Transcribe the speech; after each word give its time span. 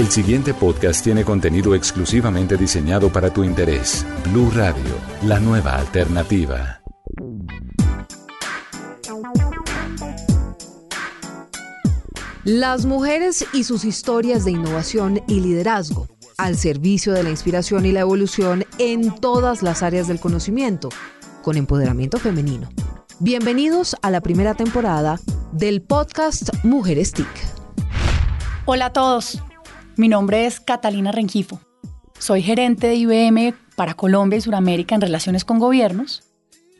El 0.00 0.08
siguiente 0.08 0.54
podcast 0.54 1.04
tiene 1.04 1.26
contenido 1.26 1.74
exclusivamente 1.74 2.56
diseñado 2.56 3.12
para 3.12 3.28
tu 3.34 3.44
interés. 3.44 4.06
Blue 4.30 4.50
Radio, 4.54 4.94
la 5.26 5.38
nueva 5.40 5.76
alternativa. 5.76 6.80
Las 12.44 12.86
mujeres 12.86 13.44
y 13.52 13.64
sus 13.64 13.84
historias 13.84 14.46
de 14.46 14.52
innovación 14.52 15.20
y 15.28 15.40
liderazgo 15.40 16.08
al 16.38 16.56
servicio 16.56 17.12
de 17.12 17.22
la 17.22 17.28
inspiración 17.28 17.84
y 17.84 17.92
la 17.92 18.00
evolución 18.00 18.64
en 18.78 19.14
todas 19.16 19.62
las 19.62 19.82
áreas 19.82 20.08
del 20.08 20.18
conocimiento, 20.18 20.88
con 21.42 21.58
empoderamiento 21.58 22.16
femenino. 22.18 22.70
Bienvenidos 23.18 23.94
a 24.00 24.10
la 24.10 24.22
primera 24.22 24.54
temporada 24.54 25.20
del 25.52 25.82
podcast 25.82 26.54
Mujeres 26.64 27.12
TIC. 27.12 27.28
Hola 28.64 28.86
a 28.86 28.92
todos, 28.94 29.42
mi 30.00 30.08
nombre 30.08 30.46
es 30.46 30.60
Catalina 30.60 31.12
Rengifo. 31.12 31.60
Soy 32.18 32.40
gerente 32.40 32.86
de 32.86 32.94
IBM 32.94 33.54
para 33.76 33.92
Colombia 33.92 34.38
y 34.38 34.40
Sudamérica 34.40 34.94
en 34.94 35.02
relaciones 35.02 35.44
con 35.44 35.58
gobiernos 35.58 36.22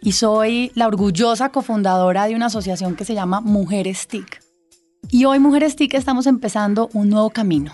y 0.00 0.12
soy 0.12 0.72
la 0.74 0.86
orgullosa 0.86 1.50
cofundadora 1.50 2.24
de 2.24 2.34
una 2.34 2.46
asociación 2.46 2.96
que 2.96 3.04
se 3.04 3.12
llama 3.12 3.42
Mujeres 3.42 4.08
TIC. 4.08 4.40
Y 5.10 5.26
hoy 5.26 5.38
Mujeres 5.38 5.76
TIC 5.76 5.92
estamos 5.94 6.26
empezando 6.26 6.88
un 6.94 7.10
nuevo 7.10 7.28
camino. 7.28 7.72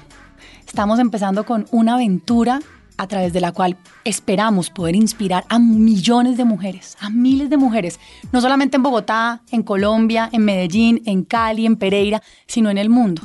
Estamos 0.67 0.99
empezando 0.99 1.47
con 1.47 1.67
una 1.71 1.95
aventura 1.95 2.59
a 2.97 3.07
través 3.07 3.33
de 3.33 3.41
la 3.41 3.53
cual 3.53 3.77
esperamos 4.03 4.71
poder 4.71 4.97
inspirar 4.97 5.45
a 5.49 5.61
millones 5.61 6.37
de 6.37 6.45
mujeres, 6.45 6.97
a 6.99 7.09
miles 7.09 7.51
de 7.51 7.57
mujeres, 7.57 8.01
no 8.33 8.41
solamente 8.41 8.79
en 8.79 8.83
Bogotá, 8.83 9.43
en 9.53 9.63
Colombia, 9.63 10.29
en 10.33 10.45
Medellín, 10.45 11.03
en 11.07 11.23
Cali, 11.23 11.67
en 11.67 11.77
Pereira, 11.77 12.21
sino 12.49 12.69
en 12.69 12.79
el 12.79 12.91
mundo. 12.91 13.23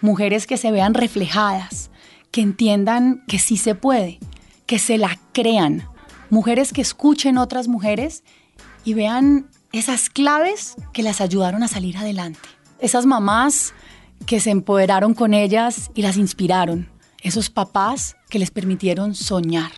Mujeres 0.00 0.46
que 0.46 0.56
se 0.56 0.70
vean 0.70 0.94
reflejadas, 0.94 1.90
que 2.30 2.40
entiendan 2.40 3.24
que 3.26 3.38
sí 3.38 3.56
se 3.56 3.74
puede, 3.74 4.18
que 4.66 4.78
se 4.78 4.98
la 4.98 5.18
crean. 5.32 5.88
Mujeres 6.30 6.72
que 6.72 6.82
escuchen 6.82 7.38
otras 7.38 7.68
mujeres 7.68 8.22
y 8.84 8.94
vean 8.94 9.48
esas 9.72 10.10
claves 10.10 10.76
que 10.92 11.02
las 11.02 11.20
ayudaron 11.20 11.62
a 11.62 11.68
salir 11.68 11.96
adelante. 11.96 12.48
Esas 12.78 13.06
mamás 13.06 13.74
que 14.26 14.40
se 14.40 14.50
empoderaron 14.50 15.14
con 15.14 15.34
ellas 15.34 15.90
y 15.94 16.02
las 16.02 16.16
inspiraron. 16.16 16.88
Esos 17.22 17.50
papás 17.50 18.16
que 18.28 18.38
les 18.38 18.50
permitieron 18.50 19.14
soñar. 19.14 19.72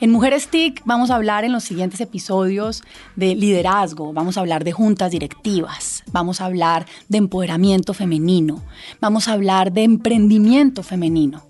En 0.00 0.10
Mujeres 0.10 0.48
TIC 0.48 0.82
vamos 0.84 1.10
a 1.10 1.16
hablar 1.16 1.44
en 1.44 1.52
los 1.52 1.64
siguientes 1.64 2.00
episodios 2.00 2.82
de 3.14 3.34
liderazgo, 3.34 4.12
vamos 4.12 4.36
a 4.36 4.40
hablar 4.40 4.64
de 4.64 4.72
juntas 4.72 5.10
directivas, 5.10 6.02
vamos 6.10 6.40
a 6.40 6.46
hablar 6.46 6.86
de 7.08 7.18
empoderamiento 7.18 7.94
femenino, 7.94 8.62
vamos 9.00 9.28
a 9.28 9.32
hablar 9.32 9.72
de 9.72 9.84
emprendimiento 9.84 10.82
femenino, 10.82 11.44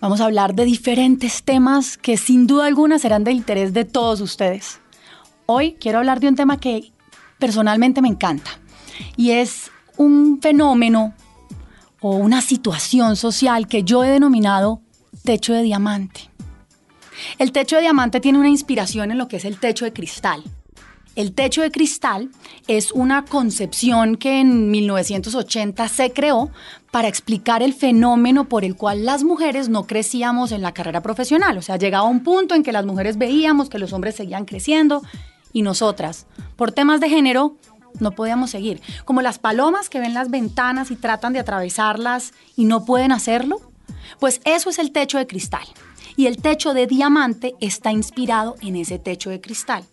vamos 0.00 0.20
a 0.20 0.26
hablar 0.26 0.54
de 0.54 0.64
diferentes 0.64 1.42
temas 1.42 1.96
que 1.96 2.16
sin 2.16 2.46
duda 2.46 2.66
alguna 2.66 2.98
serán 2.98 3.24
de 3.24 3.32
interés 3.32 3.72
de 3.72 3.84
todos 3.84 4.20
ustedes. 4.20 4.80
Hoy 5.46 5.76
quiero 5.80 5.98
hablar 5.98 6.20
de 6.20 6.28
un 6.28 6.36
tema 6.36 6.58
que 6.58 6.92
personalmente 7.38 8.02
me 8.02 8.08
encanta 8.08 8.50
y 9.16 9.30
es 9.30 9.70
un 9.96 10.40
fenómeno 10.42 11.14
o 12.00 12.16
una 12.16 12.40
situación 12.40 13.16
social 13.16 13.68
que 13.68 13.84
yo 13.84 14.04
he 14.04 14.10
denominado 14.10 14.82
techo 15.24 15.54
de 15.54 15.62
diamante. 15.62 16.35
El 17.38 17.52
techo 17.52 17.76
de 17.76 17.82
diamante 17.82 18.20
tiene 18.20 18.38
una 18.38 18.48
inspiración 18.48 19.10
en 19.10 19.18
lo 19.18 19.28
que 19.28 19.36
es 19.36 19.44
el 19.44 19.58
techo 19.58 19.84
de 19.84 19.92
cristal. 19.92 20.42
El 21.16 21.32
techo 21.32 21.62
de 21.62 21.70
cristal 21.70 22.28
es 22.68 22.92
una 22.92 23.24
concepción 23.24 24.16
que 24.16 24.38
en 24.38 24.70
1980 24.70 25.88
se 25.88 26.12
creó 26.12 26.50
para 26.90 27.08
explicar 27.08 27.62
el 27.62 27.72
fenómeno 27.72 28.50
por 28.50 28.66
el 28.66 28.76
cual 28.76 29.06
las 29.06 29.24
mujeres 29.24 29.70
no 29.70 29.86
crecíamos 29.86 30.52
en 30.52 30.60
la 30.60 30.74
carrera 30.74 31.00
profesional. 31.00 31.56
O 31.56 31.62
sea, 31.62 31.78
llegaba 31.78 32.04
un 32.04 32.22
punto 32.22 32.54
en 32.54 32.62
que 32.62 32.72
las 32.72 32.84
mujeres 32.84 33.16
veíamos 33.16 33.70
que 33.70 33.78
los 33.78 33.94
hombres 33.94 34.14
seguían 34.14 34.44
creciendo 34.44 35.02
y 35.54 35.62
nosotras, 35.62 36.26
por 36.54 36.72
temas 36.72 37.00
de 37.00 37.08
género, 37.08 37.56
no 37.98 38.10
podíamos 38.10 38.50
seguir. 38.50 38.82
Como 39.06 39.22
las 39.22 39.38
palomas 39.38 39.88
que 39.88 40.00
ven 40.00 40.12
las 40.12 40.30
ventanas 40.30 40.90
y 40.90 40.96
tratan 40.96 41.32
de 41.32 41.38
atravesarlas 41.38 42.34
y 42.56 42.66
no 42.66 42.84
pueden 42.84 43.10
hacerlo. 43.10 43.62
Pues 44.20 44.42
eso 44.44 44.68
es 44.68 44.78
el 44.78 44.92
techo 44.92 45.16
de 45.16 45.26
cristal. 45.26 45.66
Y 46.16 46.26
el 46.26 46.38
techo 46.38 46.74
de 46.74 46.86
diamante 46.86 47.54
está 47.60 47.92
inspirado 47.92 48.56
en 48.60 48.76
ese 48.76 48.98
techo 48.98 49.30
de 49.30 49.40
cristal. 49.40 49.84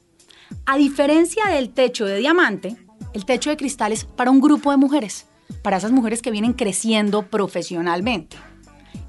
A 0.66 0.78
diferencia 0.78 1.46
del 1.48 1.70
techo 1.70 2.06
de 2.06 2.18
diamante, 2.18 2.78
el 3.14 3.26
techo 3.26 3.50
de 3.50 3.58
cristal 3.58 3.92
es 3.92 4.06
para 4.06 4.32
un 4.32 4.40
grupo 4.40 4.72
de 4.72 4.78
mujeres, 4.78 5.28
para 5.62 5.78
esas 5.78 5.92
mujeres 5.92 6.22
que 6.22 6.32
vienen 6.32 6.54
creciendo 6.54 7.24
profesionalmente. 7.24 8.38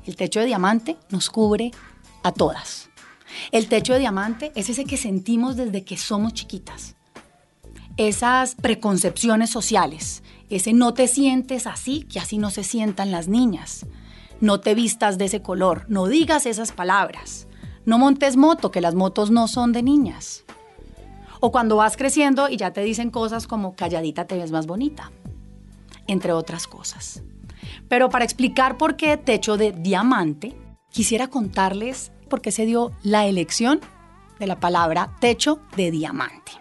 El 0.04 0.16
techo 0.16 0.40
de 0.40 0.46
diamante 0.46 0.96
nos 1.10 1.30
cubre 1.30 1.70
a 2.22 2.32
todas. 2.32 2.90
El 3.52 3.68
techo 3.68 3.92
de 3.92 4.00
diamante 4.00 4.52
es 4.54 4.68
ese 4.68 4.84
que 4.84 4.96
sentimos 4.96 5.56
desde 5.56 5.84
que 5.84 5.96
somos 5.96 6.34
chiquitas 6.34 6.96
esas 7.96 8.56
preconcepciones 8.56 9.50
sociales, 9.50 10.22
ese 10.50 10.72
no 10.72 10.94
te 10.94 11.06
sientes 11.06 11.66
así, 11.66 12.02
que 12.04 12.18
así 12.18 12.38
no 12.38 12.50
se 12.50 12.64
sientan 12.64 13.10
las 13.10 13.28
niñas, 13.28 13.86
no 14.44 14.60
te 14.60 14.74
vistas 14.74 15.16
de 15.16 15.24
ese 15.24 15.40
color, 15.40 15.86
no 15.88 16.06
digas 16.06 16.44
esas 16.44 16.70
palabras, 16.70 17.48
no 17.86 17.98
montes 17.98 18.36
moto, 18.36 18.70
que 18.70 18.82
las 18.82 18.94
motos 18.94 19.30
no 19.30 19.48
son 19.48 19.72
de 19.72 19.82
niñas. 19.82 20.44
O 21.40 21.50
cuando 21.50 21.76
vas 21.76 21.96
creciendo 21.96 22.50
y 22.50 22.58
ya 22.58 22.72
te 22.72 22.82
dicen 22.82 23.10
cosas 23.10 23.46
como 23.46 23.74
calladita 23.74 24.26
te 24.26 24.36
ves 24.36 24.52
más 24.52 24.66
bonita, 24.66 25.10
entre 26.06 26.32
otras 26.32 26.66
cosas. 26.66 27.22
Pero 27.88 28.10
para 28.10 28.24
explicar 28.24 28.76
por 28.76 28.96
qué 28.96 29.16
techo 29.16 29.56
de 29.56 29.72
diamante, 29.72 30.54
quisiera 30.90 31.28
contarles 31.28 32.12
por 32.28 32.42
qué 32.42 32.52
se 32.52 32.66
dio 32.66 32.92
la 33.02 33.26
elección 33.26 33.80
de 34.38 34.46
la 34.46 34.60
palabra 34.60 35.16
techo 35.20 35.60
de 35.74 35.90
diamante. 35.90 36.52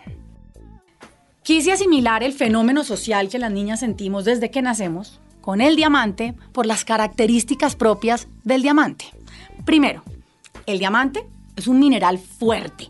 Quise 1.43 1.73
asimilar 1.73 2.23
el 2.23 2.31
fenómeno 2.31 2.85
social 2.85 3.27
que 3.27 3.39
las 3.39 3.51
niñas 3.51 3.81
sentimos 3.81 4.23
desde 4.23 4.51
que 4.51 4.61
nacemos 4.61 5.19
con 5.43 5.59
el 5.59 5.75
diamante 5.75 6.35
por 6.53 6.65
las 6.65 6.85
características 6.85 7.75
propias 7.75 8.29
del 8.45 8.61
diamante. 8.61 9.07
Primero, 9.65 10.01
el 10.65 10.79
diamante 10.79 11.27
es 11.57 11.67
un 11.67 11.79
mineral 11.79 12.17
fuerte, 12.17 12.87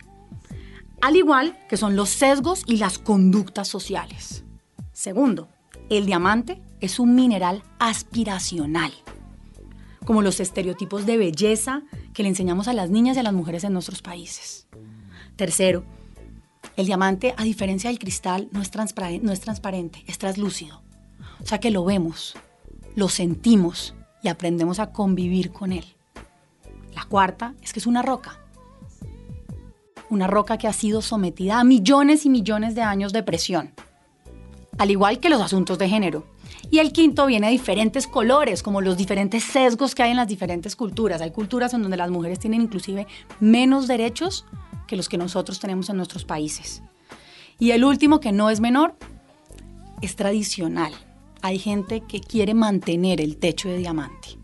al 1.01 1.15
igual 1.15 1.57
que 1.67 1.77
son 1.77 1.95
los 1.95 2.09
sesgos 2.09 2.61
y 2.67 2.77
las 2.77 2.99
conductas 2.99 3.67
sociales. 3.67 4.43
Segundo, 4.91 5.49
el 5.89 6.05
diamante 6.05 6.61
es 6.79 6.99
un 6.99 7.15
mineral 7.15 7.63
aspiracional, 7.79 8.93
como 10.05 10.21
los 10.21 10.39
estereotipos 10.39 11.07
de 11.07 11.17
belleza 11.17 11.81
que 12.13 12.21
le 12.21 12.29
enseñamos 12.29 12.67
a 12.67 12.73
las 12.73 12.91
niñas 12.91 13.17
y 13.17 13.21
a 13.21 13.23
las 13.23 13.33
mujeres 13.33 13.63
en 13.63 13.73
nuestros 13.73 14.03
países. 14.03 14.67
Tercero, 15.37 15.85
el 16.77 16.85
diamante, 16.85 17.33
a 17.35 17.45
diferencia 17.45 17.89
del 17.89 17.97
cristal, 17.97 18.47
no 18.51 18.61
es, 18.61 18.69
transparente, 18.69 19.23
no 19.23 19.31
es 19.31 20.19
translúcido. 20.19 20.83
O 21.43 21.45
sea 21.45 21.59
que 21.59 21.71
lo 21.71 21.83
vemos, 21.83 22.35
lo 22.95 23.09
sentimos 23.09 23.93
y 24.21 24.29
aprendemos 24.29 24.79
a 24.79 24.91
convivir 24.91 25.51
con 25.51 25.73
él. 25.73 25.85
La 26.95 27.03
cuarta 27.05 27.53
es 27.61 27.73
que 27.73 27.79
es 27.79 27.87
una 27.87 28.01
roca. 28.01 28.39
Una 30.09 30.27
roca 30.27 30.57
que 30.57 30.67
ha 30.67 30.73
sido 30.73 31.01
sometida 31.01 31.59
a 31.59 31.63
millones 31.63 32.25
y 32.25 32.29
millones 32.29 32.75
de 32.75 32.81
años 32.81 33.13
de 33.13 33.23
presión. 33.23 33.73
Al 34.77 34.91
igual 34.91 35.19
que 35.19 35.29
los 35.29 35.41
asuntos 35.41 35.77
de 35.77 35.89
género. 35.89 36.25
Y 36.71 36.79
el 36.79 36.93
quinto 36.93 37.25
viene 37.25 37.47
de 37.47 37.51
diferentes 37.51 38.07
colores, 38.07 38.63
como 38.63 38.81
los 38.81 38.95
diferentes 38.95 39.43
sesgos 39.43 39.95
que 39.95 40.03
hay 40.03 40.11
en 40.11 40.17
las 40.17 40.27
diferentes 40.27 40.75
culturas. 40.75 41.21
Hay 41.21 41.31
culturas 41.31 41.73
en 41.73 41.81
donde 41.81 41.97
las 41.97 42.09
mujeres 42.09 42.39
tienen 42.39 42.61
inclusive 42.61 43.05
menos 43.39 43.87
derechos 43.87 44.45
que 44.87 44.95
los 44.95 45.09
que 45.09 45.17
nosotros 45.17 45.59
tenemos 45.59 45.89
en 45.89 45.97
nuestros 45.97 46.25
países. 46.25 46.81
Y 47.59 47.71
el 47.71 47.83
último, 47.83 48.19
que 48.19 48.31
no 48.31 48.49
es 48.49 48.59
menor, 48.59 48.95
es 50.01 50.15
tradicional. 50.15 50.93
Hay 51.43 51.59
gente 51.59 51.99
que 51.99 52.21
quiere 52.21 52.53
mantener 52.53 53.19
el 53.19 53.35
techo 53.35 53.67
de 53.67 53.77
diamante. 53.77 54.37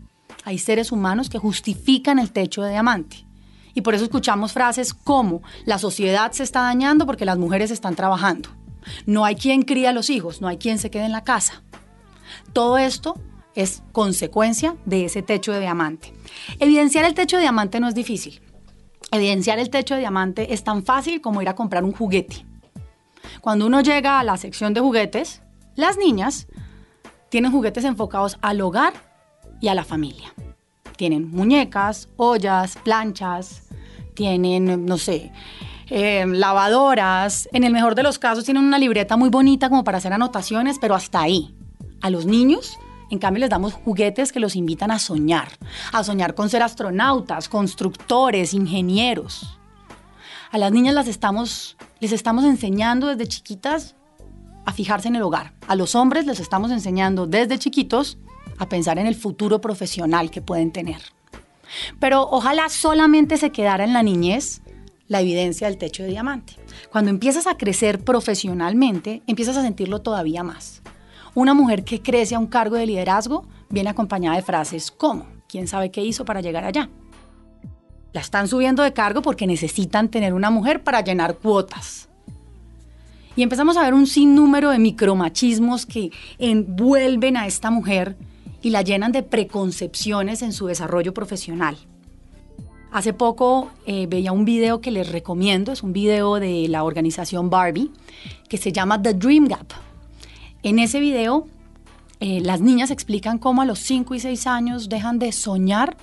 Hay 0.44 0.58
seres 0.58 0.92
humanos 0.92 1.30
que 1.30 1.38
justifican 1.38 2.18
el 2.18 2.30
techo 2.30 2.62
de 2.62 2.72
diamante. 2.72 3.24
Y 3.72 3.80
por 3.80 3.94
eso 3.94 4.04
escuchamos 4.04 4.52
frases 4.52 4.92
como 4.92 5.40
la 5.64 5.78
sociedad 5.78 6.30
se 6.32 6.42
está 6.42 6.60
dañando 6.60 7.06
porque 7.06 7.24
las 7.24 7.38
mujeres 7.38 7.70
están 7.70 7.96
trabajando. 7.96 8.50
No 9.06 9.24
hay 9.24 9.36
quien 9.36 9.62
cría 9.62 9.90
a 9.90 9.92
los 9.94 10.10
hijos, 10.10 10.42
no 10.42 10.48
hay 10.48 10.58
quien 10.58 10.78
se 10.78 10.90
quede 10.90 11.06
en 11.06 11.12
la 11.12 11.24
casa. 11.24 11.62
Todo 12.52 12.76
esto 12.76 13.18
es 13.54 13.82
consecuencia 13.92 14.76
de 14.84 15.06
ese 15.06 15.22
techo 15.22 15.52
de 15.52 15.60
diamante. 15.60 16.12
Evidenciar 16.58 17.06
el 17.06 17.14
techo 17.14 17.36
de 17.36 17.44
diamante 17.44 17.80
no 17.80 17.88
es 17.88 17.94
difícil. 17.94 18.42
Evidenciar 19.10 19.58
el 19.58 19.70
techo 19.70 19.94
de 19.94 20.00
diamante 20.00 20.52
es 20.52 20.64
tan 20.64 20.84
fácil 20.84 21.22
como 21.22 21.40
ir 21.40 21.48
a 21.48 21.54
comprar 21.54 21.82
un 21.82 21.92
juguete. 21.92 22.44
Cuando 23.40 23.66
uno 23.66 23.80
llega 23.80 24.20
a 24.20 24.24
la 24.24 24.36
sección 24.36 24.74
de 24.74 24.82
juguetes, 24.82 25.40
las 25.76 25.96
niñas 25.96 26.46
tienen 27.30 27.52
juguetes 27.52 27.84
enfocados 27.84 28.36
al 28.42 28.60
hogar 28.60 28.92
y 29.60 29.68
a 29.68 29.74
la 29.74 29.84
familia. 29.84 30.34
Tienen 30.96 31.30
muñecas, 31.30 32.08
ollas, 32.16 32.76
planchas, 32.84 33.68
tienen, 34.14 34.84
no 34.84 34.98
sé, 34.98 35.32
eh, 35.88 36.26
lavadoras. 36.26 37.48
En 37.52 37.64
el 37.64 37.72
mejor 37.72 37.94
de 37.94 38.02
los 38.02 38.18
casos 38.18 38.44
tienen 38.44 38.64
una 38.64 38.78
libreta 38.78 39.16
muy 39.16 39.30
bonita 39.30 39.70
como 39.70 39.84
para 39.84 39.98
hacer 39.98 40.12
anotaciones, 40.12 40.78
pero 40.78 40.94
hasta 40.94 41.22
ahí. 41.22 41.54
A 42.02 42.10
los 42.10 42.26
niños, 42.26 42.78
en 43.10 43.18
cambio, 43.18 43.40
les 43.40 43.50
damos 43.50 43.72
juguetes 43.72 44.32
que 44.32 44.40
los 44.40 44.56
invitan 44.56 44.90
a 44.90 44.98
soñar, 44.98 45.48
a 45.92 46.04
soñar 46.04 46.34
con 46.34 46.50
ser 46.50 46.62
astronautas, 46.62 47.48
constructores, 47.48 48.52
ingenieros. 48.54 49.58
A 50.50 50.58
las 50.58 50.72
niñas 50.72 50.94
las 50.94 51.08
estamos, 51.08 51.76
les 52.00 52.12
estamos 52.12 52.44
enseñando 52.44 53.06
desde 53.06 53.28
chiquitas 53.28 53.94
a 54.64 54.72
fijarse 54.72 55.08
en 55.08 55.16
el 55.16 55.22
hogar. 55.22 55.52
A 55.66 55.74
los 55.74 55.94
hombres 55.94 56.26
les 56.26 56.40
estamos 56.40 56.70
enseñando 56.70 57.26
desde 57.26 57.58
chiquitos 57.58 58.18
a 58.58 58.68
pensar 58.68 58.98
en 58.98 59.06
el 59.06 59.14
futuro 59.14 59.60
profesional 59.60 60.30
que 60.30 60.42
pueden 60.42 60.70
tener. 60.70 61.00
Pero 61.98 62.28
ojalá 62.30 62.68
solamente 62.68 63.36
se 63.36 63.50
quedara 63.50 63.84
en 63.84 63.92
la 63.92 64.02
niñez 64.02 64.62
la 65.08 65.20
evidencia 65.20 65.66
del 65.66 65.78
techo 65.78 66.02
de 66.04 66.10
diamante. 66.10 66.54
Cuando 66.92 67.10
empiezas 67.10 67.46
a 67.46 67.56
crecer 67.56 68.04
profesionalmente, 68.04 69.22
empiezas 69.26 69.56
a 69.56 69.62
sentirlo 69.62 70.02
todavía 70.02 70.44
más. 70.44 70.82
Una 71.34 71.54
mujer 71.54 71.84
que 71.84 72.02
crece 72.02 72.34
a 72.34 72.38
un 72.38 72.46
cargo 72.46 72.76
de 72.76 72.86
liderazgo 72.86 73.46
viene 73.70 73.90
acompañada 73.90 74.36
de 74.36 74.42
frases 74.42 74.90
como, 74.90 75.26
¿quién 75.48 75.68
sabe 75.68 75.90
qué 75.90 76.02
hizo 76.02 76.24
para 76.24 76.40
llegar 76.40 76.64
allá? 76.64 76.90
La 78.12 78.20
están 78.20 78.46
subiendo 78.46 78.82
de 78.82 78.92
cargo 78.92 79.22
porque 79.22 79.46
necesitan 79.46 80.10
tener 80.10 80.34
una 80.34 80.50
mujer 80.50 80.82
para 80.82 81.00
llenar 81.00 81.36
cuotas. 81.36 82.09
Y 83.36 83.42
empezamos 83.42 83.76
a 83.76 83.82
ver 83.82 83.94
un 83.94 84.06
sinnúmero 84.06 84.70
de 84.70 84.78
micromachismos 84.78 85.86
que 85.86 86.10
envuelven 86.38 87.36
a 87.36 87.46
esta 87.46 87.70
mujer 87.70 88.16
y 88.62 88.70
la 88.70 88.82
llenan 88.82 89.12
de 89.12 89.22
preconcepciones 89.22 90.42
en 90.42 90.52
su 90.52 90.66
desarrollo 90.66 91.14
profesional. 91.14 91.76
Hace 92.92 93.12
poco 93.12 93.70
eh, 93.86 94.06
veía 94.08 94.32
un 94.32 94.44
video 94.44 94.80
que 94.80 94.90
les 94.90 95.10
recomiendo, 95.10 95.70
es 95.70 95.82
un 95.82 95.92
video 95.92 96.40
de 96.40 96.66
la 96.68 96.82
organización 96.82 97.48
Barbie, 97.48 97.92
que 98.48 98.56
se 98.56 98.72
llama 98.72 99.00
The 99.00 99.14
Dream 99.14 99.46
Gap. 99.46 99.72
En 100.64 100.80
ese 100.80 100.98
video, 100.98 101.46
eh, 102.18 102.40
las 102.40 102.60
niñas 102.60 102.90
explican 102.90 103.38
cómo 103.38 103.62
a 103.62 103.64
los 103.64 103.78
5 103.78 104.14
y 104.16 104.20
6 104.20 104.46
años 104.48 104.88
dejan 104.88 105.20
de 105.20 105.30
soñar 105.30 105.96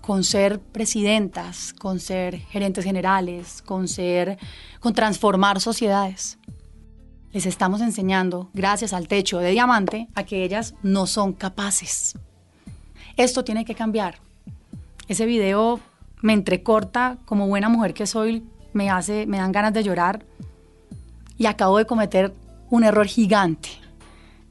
con 0.00 0.24
ser 0.24 0.60
presidentas, 0.60 1.72
con 1.72 2.00
ser 2.00 2.38
gerentes 2.38 2.84
generales, 2.84 3.62
con 3.62 3.86
ser, 3.86 4.38
con 4.80 4.94
transformar 4.94 5.60
sociedades. 5.60 6.37
Les 7.32 7.44
estamos 7.44 7.80
enseñando, 7.80 8.48
gracias 8.54 8.92
al 8.92 9.06
techo 9.06 9.38
de 9.38 9.50
diamante, 9.50 10.08
a 10.14 10.24
que 10.24 10.44
ellas 10.44 10.74
no 10.82 11.06
son 11.06 11.32
capaces. 11.32 12.16
Esto 13.16 13.44
tiene 13.44 13.64
que 13.64 13.74
cambiar. 13.74 14.16
Ese 15.08 15.26
video 15.26 15.80
me 16.22 16.32
entrecorta, 16.32 17.18
como 17.26 17.46
buena 17.46 17.68
mujer 17.68 17.92
que 17.92 18.06
soy, 18.06 18.44
me, 18.72 18.90
hace, 18.90 19.26
me 19.26 19.38
dan 19.38 19.52
ganas 19.52 19.74
de 19.74 19.82
llorar 19.82 20.24
y 21.36 21.46
acabo 21.46 21.78
de 21.78 21.86
cometer 21.86 22.34
un 22.70 22.84
error 22.84 23.06
gigante 23.06 23.68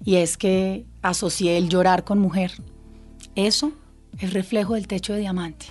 y 0.04 0.16
es 0.16 0.38
que 0.38 0.86
asocié 1.02 1.58
el 1.58 1.70
llorar 1.70 2.04
con 2.04 2.20
mujer. 2.20 2.52
Eso 3.36 3.72
es 4.20 4.34
reflejo 4.34 4.76
del 4.76 4.88
techo 4.88 5.14
de 5.14 5.20
diamante. 5.20 5.66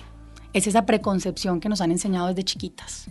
Es 0.53 0.67
esa 0.67 0.85
preconcepción 0.85 1.59
que 1.59 1.69
nos 1.69 1.81
han 1.81 1.91
enseñado 1.91 2.27
desde 2.27 2.43
chiquitas. 2.43 3.09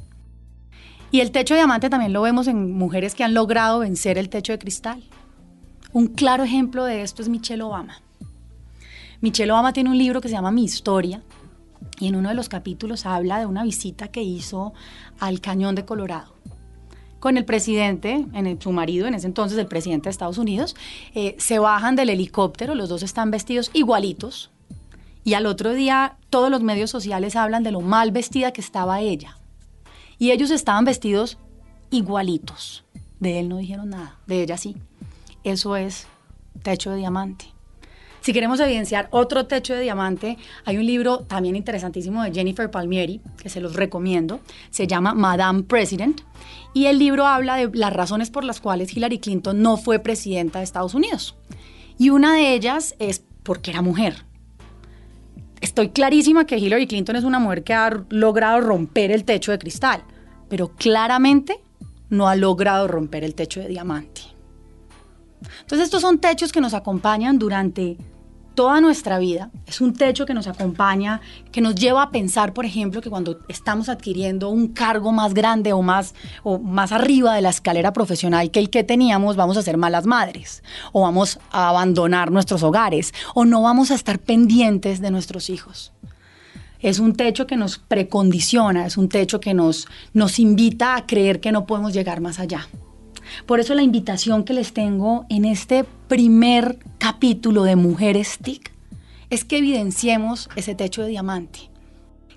Y 1.11 1.21
el 1.21 1.31
techo 1.31 1.55
de 1.55 1.61
diamante 1.61 1.89
también 1.89 2.13
lo 2.13 2.23
vemos 2.23 2.47
en 2.47 2.73
mujeres 2.73 3.15
que 3.15 3.25
han 3.25 3.35
logrado 3.35 3.79
vencer 3.79 4.19
el 4.19 4.29
techo 4.29 4.53
de 4.53 4.59
cristal. 4.59 5.03
Un 5.93 6.09
claro 6.09 6.45
ejemplo 6.45 6.85
de 6.85 7.03
esto 7.03 7.23
es 7.23 7.29
Michelle 7.29 7.63
Obama. 7.63 8.03
Michelle 9.21 9.53
Obama 9.53 9.73
tiene 9.73 9.91
un 9.91 9.99
libro 9.99 10.21
que 10.21 10.29
se 10.29 10.35
llama 10.35 10.51
Mi 10.51 10.65
Historia, 10.65 11.23
y 11.99 12.09
en 12.09 12.17
uno 12.17 12.29
de 12.29 12.35
los 12.35 12.49
capítulos 12.49 13.07
habla 13.07 13.39
de 13.39 13.47
una 13.47 13.65
visita 13.65 14.09
que 14.09 14.23
hizo 14.23 14.75
al 15.19 15.41
Cañón 15.41 15.75
de 15.75 15.85
Colorado 15.85 16.37
con 17.27 17.37
el 17.37 17.45
presidente, 17.45 18.25
en 18.35 18.61
su 18.61 18.71
marido, 18.71 19.09
en 19.09 19.15
ese 19.15 19.27
entonces 19.27 19.59
el 19.59 19.67
presidente 19.67 20.05
de 20.05 20.11
Estados 20.11 20.39
Unidos, 20.39 20.77
eh, 21.13 21.35
se 21.39 21.59
bajan 21.59 21.97
del 21.97 22.11
helicóptero, 22.11 22.77
los 22.77 22.89
dos 22.89 23.03
están 23.03 23.33
vestidos 23.33 23.71
igualitos, 23.73 24.51
y 25.25 25.35
al 25.35 25.47
otro 25.47 25.73
día 25.73 26.19
todos 26.31 26.51
los 26.51 26.63
medios 26.63 26.91
sociales 26.91 27.35
hablan 27.35 27.65
de 27.65 27.73
lo 27.73 27.81
mal 27.81 28.13
vestida 28.13 28.53
que 28.53 28.61
estaba 28.61 29.01
ella. 29.01 29.39
Y 30.19 30.31
ellos 30.31 30.51
estaban 30.51 30.85
vestidos 30.85 31.39
igualitos. 31.91 32.85
De 33.21 33.39
él 33.39 33.49
no 33.49 33.59
dijeron 33.59 33.91
nada, 33.91 34.19
de 34.27 34.43
ella 34.43 34.57
sí. 34.57 34.77
Eso 35.45 35.77
es 35.77 36.07
techo 36.63 36.91
de 36.91 36.99
diamante. 36.99 37.47
Si 38.27 38.33
queremos 38.33 38.59
evidenciar 38.59 39.07
otro 39.13 39.47
techo 39.47 39.73
de 39.73 39.83
diamante, 39.83 40.37
hay 40.65 40.79
un 40.79 40.85
libro 40.85 41.21
también 41.21 41.55
interesantísimo 41.55 42.25
de 42.25 42.33
Jennifer 42.33 42.69
Palmieri, 42.69 43.21
que 43.37 43.49
se 43.49 43.61
los 43.61 43.77
recomiendo, 43.77 44.41
se 44.71 44.89
llama 44.89 45.15
Madame 45.15 45.63
President, 45.63 46.23
y 46.75 46.87
el 46.87 46.99
libro 46.99 47.27
habla 47.27 47.55
de 47.55 47.71
las 47.73 47.93
razones 47.93 48.31
por 48.31 48.43
las 48.43 48.61
cuales 48.61 48.97
Hillary 48.97 49.21
Clinton 49.21 49.63
no 49.63 49.77
fue 49.77 50.01
presidenta 50.01 50.59
de 50.59 50.65
Estados 50.65 50.95
Unidos. 50.95 51.37
Y 51.99 52.11
una 52.11 52.35
de 52.35 52.53
ellas 52.53 52.97
es 52.99 53.23
porque 53.45 53.71
era 53.71 53.81
mujer. 53.81 54.25
Estoy 55.61 55.89
clarísima 55.91 56.47
que 56.47 56.59
Hillary 56.59 56.87
Clinton 56.87 57.17
es 57.17 57.25
una 57.25 57.39
mujer 57.39 57.65
que 57.65 57.75
ha 57.75 57.91
logrado 58.11 58.61
romper 58.61 59.11
el 59.11 59.25
techo 59.25 59.53
de 59.53 59.59
cristal, 59.59 60.03
pero 60.49 60.69
claramente 60.69 61.61
no 62.11 62.29
ha 62.29 62.37
logrado 62.37 62.87
romper 62.87 63.25
el 63.25 63.35
techo 63.35 63.61
de 63.61 63.69
diamante. 63.69 64.23
Entonces 65.61 65.87
estos 65.87 66.03
son 66.03 66.19
techos 66.19 66.53
que 66.53 66.61
nos 66.61 66.75
acompañan 66.75 67.39
durante 67.39 67.97
toda 68.57 68.81
nuestra 68.81 69.21
vida. 69.21 69.51
Es 69.67 69.81
un 69.81 69.93
techo 69.93 70.27
que 70.27 70.35
nos 70.35 70.49
acompaña, 70.49 71.21
que 71.53 71.61
nos 71.61 71.77
lleva 71.77 72.03
a 72.03 72.11
pensar, 72.11 72.53
por 72.53 72.65
ejemplo, 72.65 73.01
que 73.01 73.11
cuando 73.11 73.39
estamos 73.47 73.89
adquiriendo 73.89 74.49
un 74.49 74.69
cargo 74.69 75.13
más 75.13 75.35
grande 75.35 75.73
o 75.73 75.83
más, 75.83 76.15
o 76.43 76.59
más 76.59 76.91
arriba 76.91 77.35
de 77.37 77.43
la 77.43 77.51
escalera 77.51 77.93
profesional 77.93 78.51
que 78.51 78.59
el 78.59 78.71
que 78.71 78.83
teníamos, 78.83 79.37
vamos 79.37 79.57
a 79.59 79.63
ser 79.63 79.77
malas 79.77 80.07
madres, 80.07 80.65
o 80.93 81.03
vamos 81.03 81.39
a 81.53 81.69
abandonar 81.69 82.33
nuestros 82.33 82.65
hogares, 82.65 83.15
o 83.35 83.45
no 83.45 83.63
vamos 83.63 83.93
a 83.93 83.95
estar 83.95 84.19
pendientes 84.19 85.01
de 85.01 85.11
nuestros 85.13 85.51
hijos. 85.51 85.93
Es 86.81 86.99
un 86.99 87.15
techo 87.15 87.47
que 87.47 87.57
nos 87.57 87.79
precondiciona, 87.79 88.87
es 88.87 88.97
un 88.97 89.09
techo 89.09 89.39
que 89.39 89.55
nos, 89.55 89.87
nos 90.15 90.39
invita 90.39 90.97
a 90.97 91.07
creer 91.07 91.41
que 91.41 91.53
no 91.53 91.67
podemos 91.67 91.93
llegar 91.93 92.21
más 92.21 92.39
allá. 92.41 92.67
Por 93.47 93.61
eso 93.61 93.75
la 93.75 93.83
invitación 93.83 94.45
que 94.45 94.53
les 94.53 94.73
tengo 94.73 95.27
en 95.29 95.45
este 95.45 95.85
primer 96.09 96.79
capítulo 96.99 97.65
de 97.65 97.77
Mujeres 97.77 98.39
TIC 98.43 98.73
es 99.31 99.45
que 99.45 99.59
evidenciemos 99.59 100.49
ese 100.57 100.75
techo 100.75 101.03
de 101.03 101.09
diamante. 101.09 101.71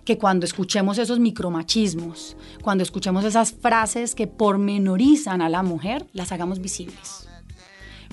Que 0.06 0.18
cuando 0.18 0.46
escuchemos 0.46 0.98
esos 0.98 1.20
micromachismos, 1.20 2.36
cuando 2.64 2.84
escuchemos 2.84 3.26
esas 3.26 3.52
frases 3.52 4.16
que 4.16 4.28
pormenorizan 4.28 5.42
a 5.42 5.50
la 5.50 5.62
mujer, 5.62 6.08
las 6.14 6.32
hagamos 6.32 6.60
visibles. 6.60 7.28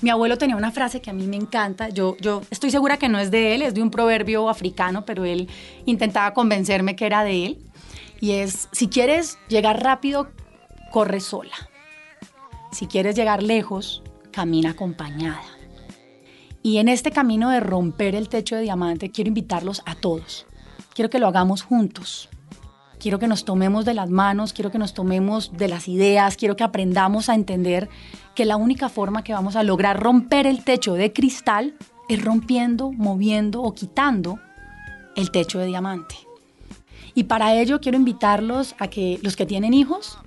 Mi 0.03 0.11
abuelo 0.11 0.37
tenía 0.37 0.57
una 0.57 0.73
frase 0.73 1.01
que 1.01 1.09
a 1.09 1.15
mí 1.15 1.27
me 1.27 1.37
encanta. 1.37 1.89
Yo, 1.89 2.19
yo 2.21 2.43
estoy 2.51 2.71
segura 2.71 2.99
que 2.99 3.09
no 3.09 3.19
es 3.19 3.31
de 3.31 3.55
él, 3.55 3.63
es 3.63 3.73
de 3.73 3.81
un 3.81 3.91
proverbio 3.91 4.51
africano, 4.51 5.07
pero 5.07 5.25
él 5.25 5.49
intentaba 5.87 6.35
convencerme 6.35 6.97
que 6.97 7.07
era 7.07 7.25
de 7.25 7.47
él. 7.47 7.59
Y 8.21 8.33
es, 8.33 8.69
si 8.73 8.89
quieres 8.89 9.39
llegar 9.49 9.83
rápido, 9.83 10.29
corre 10.91 11.21
sola. 11.21 11.55
Si 12.77 12.87
quieres 12.87 13.17
llegar 13.17 13.43
lejos, 13.43 14.03
camina 14.33 14.73
acompañada. 14.73 15.41
Y 16.63 16.77
en 16.77 16.89
este 16.89 17.11
camino 17.11 17.49
de 17.49 17.59
romper 17.59 18.15
el 18.15 18.29
techo 18.29 18.55
de 18.55 18.61
diamante, 18.61 19.11
quiero 19.11 19.29
invitarlos 19.29 19.81
a 19.87 19.95
todos. 19.95 20.47
Quiero 20.95 21.09
que 21.09 21.19
lo 21.19 21.27
hagamos 21.27 21.63
juntos. 21.63 22.29
Quiero 23.01 23.19
que 23.19 23.29
nos 23.29 23.47
tomemos 23.47 23.87
de 23.87 23.95
las 23.95 24.11
manos, 24.11 24.53
quiero 24.53 24.71
que 24.71 24.77
nos 24.77 24.93
tomemos 24.93 25.57
de 25.57 25.69
las 25.69 25.89
ideas, 25.89 26.37
quiero 26.37 26.55
que 26.55 26.65
aprendamos 26.65 27.31
a 27.31 27.35
entender 27.35 27.89
que 28.35 28.45
la 28.45 28.57
única 28.57 28.91
forma 28.91 29.25
que 29.25 29.33
vamos 29.33 29.57
a 29.57 29.63
lograr 29.63 29.99
romper 29.99 30.47
el 30.47 30.63
techo 30.63 30.93
de 30.93 31.15
cristal 31.15 31.77
es 32.11 32.23
rompiendo, 32.23 32.93
moviendo 32.93 33.63
o 33.63 33.73
quitando 33.73 34.39
el 35.17 35.31
techo 35.31 35.59
de 35.59 35.65
diamante. 35.69 36.17
Y 37.15 37.25
para 37.25 37.55
ello 37.55 37.81
quiero 37.81 37.97
invitarlos 37.97 38.75
a 38.79 38.89
que 38.89 39.19
los 39.23 39.35
que 39.35 39.47
tienen 39.47 39.73
hijos 39.73 40.19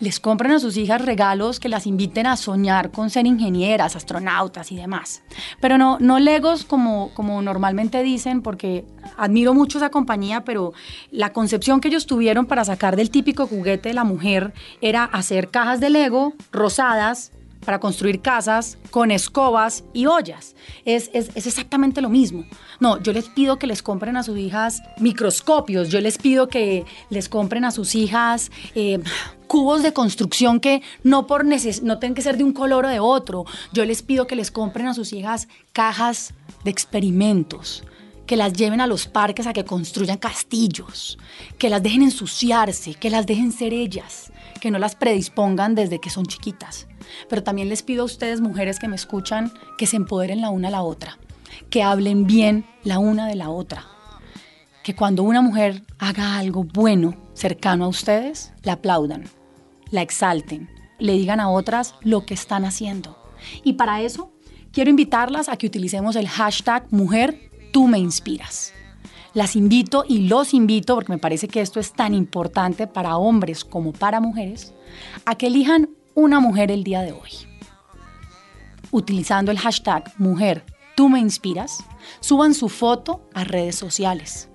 les 0.00 0.20
compren 0.20 0.52
a 0.52 0.58
sus 0.58 0.76
hijas 0.76 1.00
regalos 1.00 1.60
que 1.60 1.68
las 1.68 1.86
inviten 1.86 2.26
a 2.26 2.36
soñar 2.36 2.90
con 2.90 3.10
ser 3.10 3.26
ingenieras, 3.26 3.96
astronautas 3.96 4.72
y 4.72 4.76
demás. 4.76 5.22
Pero 5.60 5.78
no, 5.78 5.98
no 6.00 6.18
legos 6.18 6.64
como, 6.64 7.10
como 7.14 7.40
normalmente 7.42 8.02
dicen, 8.02 8.42
porque 8.42 8.84
admiro 9.16 9.54
mucho 9.54 9.78
esa 9.78 9.90
compañía, 9.90 10.44
pero 10.44 10.72
la 11.10 11.32
concepción 11.32 11.80
que 11.80 11.88
ellos 11.88 12.06
tuvieron 12.06 12.46
para 12.46 12.64
sacar 12.64 12.96
del 12.96 13.10
típico 13.10 13.46
juguete 13.46 13.90
de 13.90 13.94
la 13.94 14.04
mujer 14.04 14.52
era 14.80 15.04
hacer 15.04 15.50
cajas 15.50 15.80
de 15.80 15.90
Lego 15.90 16.34
rosadas 16.52 17.32
para 17.64 17.80
construir 17.80 18.20
casas 18.20 18.78
con 18.90 19.10
escobas 19.10 19.84
y 19.92 20.06
ollas. 20.06 20.54
Es, 20.84 21.10
exactamente 21.12 22.00
lo 22.00 22.08
mismo. 22.08 22.44
No, 22.80 23.00
yo 23.02 23.12
les 23.12 23.28
pido 23.28 23.58
que 23.58 23.66
les 23.66 23.82
compren 23.82 24.16
a 24.16 24.22
sus 24.22 24.38
hijas 24.38 24.82
microscopios, 24.98 25.88
yo 25.88 26.00
les 26.00 26.18
pido 26.18 26.48
que 26.48 26.84
les 27.10 27.28
compren 27.28 27.64
a 27.64 27.70
sus 27.70 27.94
hijas 27.94 28.50
eh, 28.74 29.00
cubos 29.46 29.82
de 29.82 29.92
construcción 29.92 30.60
que 30.60 30.82
no, 31.02 31.26
por 31.26 31.44
no 31.44 31.98
tienen 31.98 32.14
que 32.14 32.22
ser 32.22 32.36
de 32.36 32.44
un 32.44 32.52
color 32.52 32.86
o 32.86 32.88
de 32.88 33.00
otro. 33.00 33.44
Yo 33.72 33.84
les 33.84 34.02
pido 34.02 34.26
que 34.26 34.36
les 34.36 34.50
compren 34.50 34.86
a 34.86 34.94
sus 34.94 35.12
hijas 35.12 35.48
cajas 35.72 36.34
de 36.64 36.70
experimentos 36.70 37.84
que 38.26 38.36
las 38.36 38.52
lleven 38.54 38.80
a 38.80 38.86
los 38.86 39.06
parques 39.06 39.46
a 39.46 39.52
que 39.52 39.64
construyan 39.64 40.18
castillos, 40.18 41.18
que 41.58 41.68
las 41.68 41.82
dejen 41.82 42.02
ensuciarse, 42.02 42.94
que 42.94 43.10
las 43.10 43.26
dejen 43.26 43.52
ser 43.52 43.72
ellas, 43.72 44.32
que 44.60 44.70
no 44.70 44.78
las 44.78 44.94
predispongan 44.94 45.74
desde 45.74 46.00
que 46.00 46.10
son 46.10 46.26
chiquitas. 46.26 46.86
Pero 47.28 47.42
también 47.42 47.68
les 47.68 47.82
pido 47.82 48.02
a 48.02 48.06
ustedes, 48.06 48.40
mujeres 48.40 48.78
que 48.78 48.88
me 48.88 48.96
escuchan, 48.96 49.52
que 49.76 49.86
se 49.86 49.96
empoderen 49.96 50.40
la 50.40 50.50
una 50.50 50.68
a 50.68 50.70
la 50.70 50.82
otra, 50.82 51.18
que 51.70 51.82
hablen 51.82 52.26
bien 52.26 52.64
la 52.82 52.98
una 52.98 53.26
de 53.26 53.34
la 53.34 53.50
otra, 53.50 53.86
que 54.82 54.94
cuando 54.94 55.22
una 55.22 55.42
mujer 55.42 55.82
haga 55.98 56.38
algo 56.38 56.64
bueno 56.64 57.16
cercano 57.34 57.84
a 57.84 57.88
ustedes, 57.88 58.52
la 58.62 58.74
aplaudan, 58.74 59.24
la 59.90 60.02
exalten, 60.02 60.70
le 60.98 61.12
digan 61.12 61.40
a 61.40 61.50
otras 61.50 61.94
lo 62.00 62.24
que 62.24 62.34
están 62.34 62.64
haciendo. 62.64 63.18
Y 63.62 63.74
para 63.74 64.00
eso 64.00 64.32
quiero 64.72 64.90
invitarlas 64.90 65.48
a 65.48 65.56
que 65.56 65.66
utilicemos 65.66 66.16
el 66.16 66.28
hashtag 66.28 66.86
mujer 66.90 67.50
tú 67.74 67.88
me 67.88 67.98
inspiras. 67.98 68.72
Las 69.32 69.56
invito 69.56 70.04
y 70.08 70.28
los 70.28 70.54
invito, 70.54 70.94
porque 70.94 71.10
me 71.10 71.18
parece 71.18 71.48
que 71.48 71.60
esto 71.60 71.80
es 71.80 71.92
tan 71.92 72.14
importante 72.14 72.86
para 72.86 73.16
hombres 73.16 73.64
como 73.64 73.92
para 73.92 74.20
mujeres, 74.20 74.72
a 75.26 75.34
que 75.34 75.48
elijan 75.48 75.90
una 76.14 76.38
mujer 76.38 76.70
el 76.70 76.84
día 76.84 77.02
de 77.02 77.10
hoy. 77.10 77.30
Utilizando 78.92 79.50
el 79.50 79.58
hashtag 79.58 80.12
mujer, 80.18 80.64
tú 80.94 81.08
me 81.08 81.18
inspiras, 81.18 81.82
suban 82.20 82.54
su 82.54 82.68
foto 82.68 83.28
a 83.34 83.42
redes 83.42 83.74
sociales. 83.74 84.48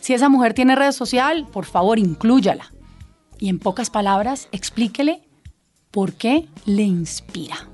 Si 0.00 0.14
esa 0.14 0.30
mujer 0.30 0.54
tiene 0.54 0.74
red 0.74 0.92
social, 0.92 1.46
por 1.52 1.66
favor, 1.66 1.98
inclúyala. 1.98 2.72
Y 3.38 3.50
en 3.50 3.58
pocas 3.58 3.90
palabras, 3.90 4.48
explíquele 4.50 5.28
por 5.90 6.14
qué 6.14 6.48
le 6.64 6.84
inspira. 6.84 7.68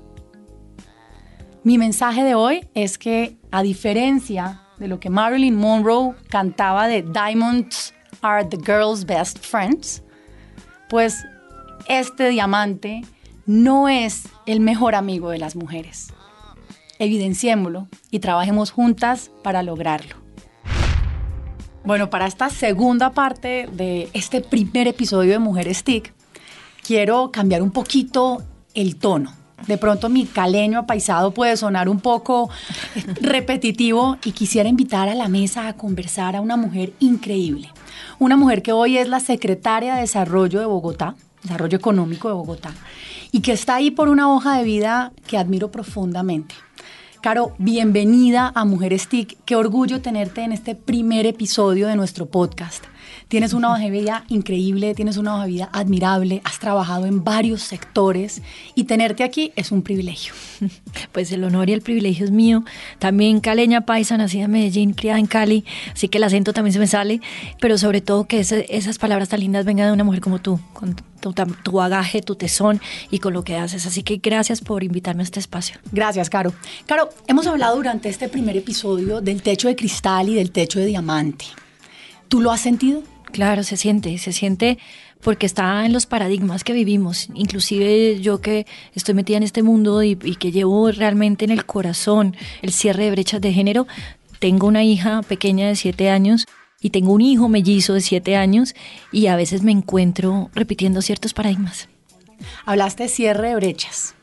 Mi 1.63 1.77
mensaje 1.77 2.25
de 2.25 2.35
hoy 2.35 2.67
es 2.73 2.97
que, 2.97 3.37
a 3.49 3.63
diferencia 3.63 4.65
de 4.79 4.87
lo 4.87 4.99
que 4.99 5.09
Marilyn 5.09 5.55
Monroe 5.55 6.15
cantaba 6.29 6.87
de 6.87 7.03
Diamonds 7.03 7.93
are 8.21 8.45
the 8.45 8.57
girl's 8.57 9.05
best 9.05 9.39
friends, 9.39 10.01
pues 10.89 11.25
este 11.87 12.29
diamante 12.29 13.01
no 13.45 13.89
es 13.89 14.23
el 14.45 14.59
mejor 14.59 14.95
amigo 14.95 15.29
de 15.29 15.37
las 15.37 15.55
mujeres. 15.55 16.13
Evidenciémoslo 16.97 17.87
y 18.11 18.19
trabajemos 18.19 18.71
juntas 18.71 19.31
para 19.43 19.63
lograrlo. 19.63 20.15
Bueno, 21.83 22.09
para 22.09 22.27
esta 22.27 22.49
segunda 22.49 23.11
parte 23.11 23.67
de 23.71 24.09
este 24.13 24.41
primer 24.41 24.87
episodio 24.87 25.31
de 25.31 25.39
Mujeres 25.39 25.83
TIC, 25.83 26.13
quiero 26.85 27.31
cambiar 27.31 27.61
un 27.61 27.71
poquito 27.71 28.43
el 28.73 28.97
tono 28.97 29.38
de 29.67 29.77
pronto 29.77 30.09
mi 30.09 30.25
caleño 30.25 30.79
apaisado 30.79 31.31
puede 31.31 31.57
sonar 31.57 31.89
un 31.89 31.99
poco 31.99 32.49
repetitivo 33.21 34.17
y 34.23 34.31
quisiera 34.31 34.69
invitar 34.69 35.09
a 35.09 35.15
la 35.15 35.27
mesa 35.27 35.67
a 35.67 35.73
conversar 35.73 36.35
a 36.35 36.41
una 36.41 36.57
mujer 36.57 36.93
increíble. 36.99 37.69
Una 38.19 38.35
mujer 38.35 38.61
que 38.61 38.71
hoy 38.71 38.97
es 38.97 39.07
la 39.07 39.19
secretaria 39.19 39.95
de 39.95 40.01
Desarrollo 40.01 40.59
de 40.59 40.65
Bogotá, 40.65 41.15
Desarrollo 41.43 41.77
Económico 41.77 42.27
de 42.27 42.33
Bogotá, 42.33 42.73
y 43.31 43.41
que 43.41 43.51
está 43.51 43.75
ahí 43.75 43.91
por 43.91 44.09
una 44.09 44.33
hoja 44.33 44.57
de 44.57 44.63
vida 44.63 45.11
que 45.27 45.37
admiro 45.37 45.71
profundamente. 45.71 46.55
Caro, 47.21 47.53
bienvenida 47.57 48.51
a 48.55 48.63
Mujeres 48.63 49.09
TIC. 49.09 49.37
Qué 49.43 49.55
orgullo 49.55 50.01
tenerte 50.01 50.41
en 50.41 50.53
este 50.53 50.73
primer 50.73 51.25
episodio 51.25 51.87
de 51.87 51.97
nuestro 51.97 52.27
podcast. 52.27 52.85
Tienes 53.29 53.53
una 53.53 53.69
hoja 53.69 53.83
de 53.83 53.91
vida 53.91 54.23
increíble, 54.29 54.95
tienes 54.95 55.17
una 55.17 55.35
hoja 55.35 55.43
de 55.43 55.51
vida 55.51 55.69
admirable, 55.71 56.41
has 56.45 56.57
trabajado 56.57 57.05
en 57.05 57.23
varios 57.23 57.61
sectores 57.61 58.41
y 58.73 58.85
tenerte 58.85 59.23
aquí 59.23 59.51
es 59.55 59.71
un 59.71 59.83
privilegio. 59.83 60.33
Pues 61.11 61.31
el 61.31 61.43
honor 61.43 61.69
y 61.69 61.73
el 61.73 61.81
privilegio 61.81 62.25
es 62.25 62.31
mío. 62.31 62.63
También 62.97 63.39
caleña 63.39 63.81
paisa, 63.81 64.17
nacida 64.17 64.45
en 64.45 64.51
Medellín, 64.51 64.93
criada 64.93 65.19
en 65.19 65.27
Cali, 65.27 65.63
así 65.93 66.07
que 66.07 66.17
el 66.17 66.23
acento 66.23 66.53
también 66.53 66.73
se 66.73 66.79
me 66.79 66.87
sale, 66.87 67.21
pero 67.61 67.77
sobre 67.77 68.01
todo 68.01 68.25
que 68.25 68.39
esas 68.39 68.97
palabras 68.97 69.29
tan 69.29 69.39
lindas 69.39 69.63
vengan 69.63 69.87
de 69.87 69.93
una 69.93 70.03
mujer 70.03 70.21
como 70.21 70.39
tú, 70.39 70.59
con 70.73 70.95
tu, 70.95 71.33
tu, 71.63 71.71
bagaje, 71.71 72.23
tu 72.23 72.35
tesón 72.35 72.81
y 73.11 73.19
con 73.19 73.33
lo 73.33 73.43
que 73.43 73.57
haces. 73.57 73.85
Así 73.85 74.01
que 74.01 74.17
gracias 74.17 74.61
por 74.61 74.83
invitarme 74.83 75.21
a 75.21 75.25
este 75.25 75.39
espacio. 75.39 75.77
Gracias, 75.91 76.31
Caro. 76.31 76.51
Caro, 76.87 77.09
hemos 77.27 77.45
hablado 77.45 77.75
durante 77.75 78.09
este 78.09 78.27
primer 78.27 78.57
episodio 78.57 79.21
del 79.21 79.43
techo 79.43 79.67
de 79.67 79.75
cristal 79.75 80.29
y 80.29 80.33
del 80.33 80.51
techo 80.51 80.79
de 80.79 80.87
diamante. 80.87 81.45
¿Tú 82.27 82.41
lo 82.41 82.51
has 82.51 82.61
sentido? 82.61 83.03
Claro, 83.31 83.63
se 83.63 83.77
siente, 83.77 84.17
se 84.17 84.33
siente 84.33 84.79
porque 85.21 85.45
está 85.45 85.85
en 85.85 85.93
los 85.93 86.05
paradigmas 86.05 86.63
que 86.63 86.73
vivimos. 86.73 87.29
Inclusive 87.33 88.19
yo 88.21 88.41
que 88.41 88.65
estoy 88.95 89.13
metida 89.13 89.37
en 89.37 89.43
este 89.43 89.63
mundo 89.63 90.01
y, 90.03 90.15
que 90.15 90.51
llevo 90.51 90.91
realmente 90.91 91.45
en 91.45 91.51
el 91.51 91.65
corazón 91.65 92.35
el 92.61 92.71
cierre 92.71 93.05
de 93.05 93.11
brechas 93.11 93.41
de 93.41 93.53
género, 93.53 93.87
tengo 94.39 94.67
una 94.67 94.83
hija 94.83 95.21
pequeña 95.21 95.67
de 95.67 95.75
siete 95.75 96.09
años 96.09 96.47
y 96.81 96.91
tengo 96.91 97.11
un 97.11 97.21
hijo 97.21 97.49
mellizo 97.49 97.93
de 97.93 98.01
siete 98.01 98.35
años 98.35 98.73
y 99.11 99.27
a 99.27 99.35
veces 99.35 99.63
me 99.63 99.71
encuentro 99.71 100.49
repitiendo 100.55 101.01
ciertos 101.01 101.33
paradigmas. 101.33 101.89
Hablaste 102.65 103.03
de 103.03 103.09
cierre 103.09 103.49
de 103.49 103.55
brechas. 103.55 104.15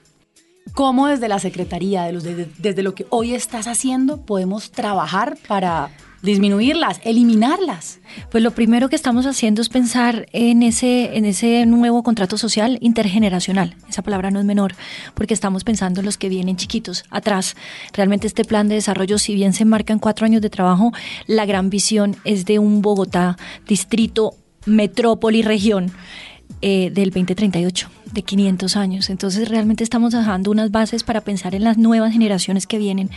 ¿Cómo 0.73 1.07
desde 1.07 1.29
la 1.29 1.39
Secretaría, 1.39 2.05
de 2.05 2.49
desde 2.59 2.83
lo 2.83 2.95
que 2.95 3.07
hoy 3.11 3.35
estás 3.35 3.67
haciendo, 3.67 4.23
podemos 4.23 4.73
trabajar 4.73 5.39
para 5.47 5.91
disminuirlas, 6.23 7.01
eliminarlas. 7.05 8.01
Pues 8.31 8.43
lo 8.43 8.51
primero 8.51 8.89
que 8.89 8.97
estamos 8.97 9.27
haciendo 9.27 9.63
es 9.63 9.69
pensar 9.69 10.27
en 10.33 10.63
ese, 10.63 11.17
en 11.17 11.25
ese 11.25 11.67
nuevo 11.67 12.03
contrato 12.03 12.39
social 12.39 12.79
intergeneracional. 12.81 13.77
Esa 13.89 14.03
palabra 14.03 14.31
no 14.31 14.39
es 14.39 14.45
menor, 14.45 14.75
porque 15.15 15.35
estamos 15.35 15.65
pensando 15.65 16.01
en 16.01 16.07
los 16.07 16.19
que 16.19 16.29
vienen 16.29 16.57
chiquitos 16.57 17.05
atrás. 17.11 17.57
Realmente 17.93 18.27
este 18.27 18.45
plan 18.45 18.69
de 18.69 18.77
desarrollo, 18.77 19.19
si 19.19 19.35
bien 19.35 19.53
se 19.53 19.65
enmarca 19.65 19.93
en 19.93 19.99
cuatro 19.99 20.27
años 20.27 20.43
de 20.43 20.51
trabajo, 20.51 20.93
la 21.27 21.47
gran 21.47 21.71
visión 21.71 22.17
es 22.25 22.45
de 22.45 22.59
un 22.59 22.83
Bogotá, 22.83 23.37
distrito, 23.67 24.35
metrópoli, 24.65 25.43
región. 25.43 25.93
Eh, 26.63 26.91
del 26.91 27.11
2038, 27.11 27.91
de 28.13 28.23
500 28.23 28.77
años. 28.77 29.11
Entonces 29.11 29.49
realmente 29.49 29.85
estamos 29.85 30.13
dejando 30.13 30.51
unas 30.51 30.71
bases 30.71 31.05
para 31.05 31.21
pensar 31.21 31.55
en 31.55 31.65
las 31.65 31.77
nuevas 31.77 32.13
generaciones 32.13 32.67
que 32.67 32.79
vienen 32.79 33.11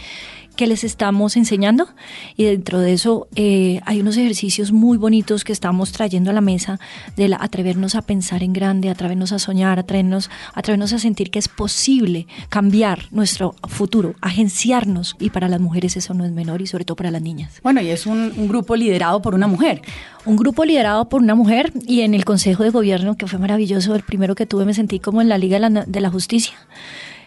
que 0.60 0.68
les 0.68 0.84
estamos 0.84 1.38
enseñando 1.38 1.88
y 2.36 2.44
dentro 2.44 2.82
de 2.82 2.92
eso 2.92 3.30
eh, 3.38 3.80
hay 3.86 4.02
unos 4.02 4.18
ejercicios 4.18 4.74
muy 4.74 4.98
bonitos 4.98 5.46
que 5.46 5.54
estamos 5.54 5.94
trayendo 5.94 6.32
a 6.32 6.34
la 6.34 6.42
mesa 6.42 6.82
de 7.16 7.34
atrevernos 7.40 7.96
a 7.96 8.02
pensar 8.02 8.44
en 8.44 8.52
grande, 8.52 8.90
atrevernos 8.90 9.32
a 9.32 9.40
soñar, 9.40 9.80
atrevernos, 9.80 10.30
atrevernos 10.54 10.92
a 10.92 11.00
sentir 11.00 11.32
que 11.32 11.40
es 11.40 11.48
posible 11.48 12.28
cambiar 12.50 13.04
nuestro 13.12 13.56
futuro, 13.70 14.16
agenciarnos 14.20 15.16
y 15.18 15.30
para 15.30 15.48
las 15.48 15.62
mujeres 15.62 15.96
eso 15.96 16.14
no 16.14 16.26
es 16.26 16.34
menor 16.34 16.62
y 16.62 16.68
sobre 16.68 16.84
todo 16.84 16.98
para 16.98 17.10
las 17.10 17.22
niñas. 17.22 17.62
Bueno, 17.64 17.80
y 17.80 17.88
es 17.88 18.06
un, 18.06 18.34
un 18.36 18.50
grupo 18.50 18.76
liderado 18.76 19.22
por 19.22 19.36
una 19.36 19.48
mujer. 19.48 19.82
Un 20.26 20.36
grupo 20.36 20.66
liderado 20.66 21.08
por 21.08 21.22
una 21.22 21.36
mujer 21.36 21.72
y 21.88 22.02
en 22.02 22.14
el 22.14 22.26
Consejo 22.26 22.64
de 22.64 22.72
Gobierno 22.72 23.16
que 23.16 23.28
fue 23.28 23.40
maravilloso, 23.40 23.96
el 23.96 24.04
primero 24.04 24.36
que 24.36 24.46
tuve 24.46 24.66
me 24.66 24.74
sentí 24.74 25.00
como 25.00 25.22
en 25.22 25.30
la 25.30 25.38
Liga 25.38 25.58
de 25.58 25.70
la, 25.70 25.86
de 25.86 26.02
la 26.02 26.10
Justicia. 26.10 26.56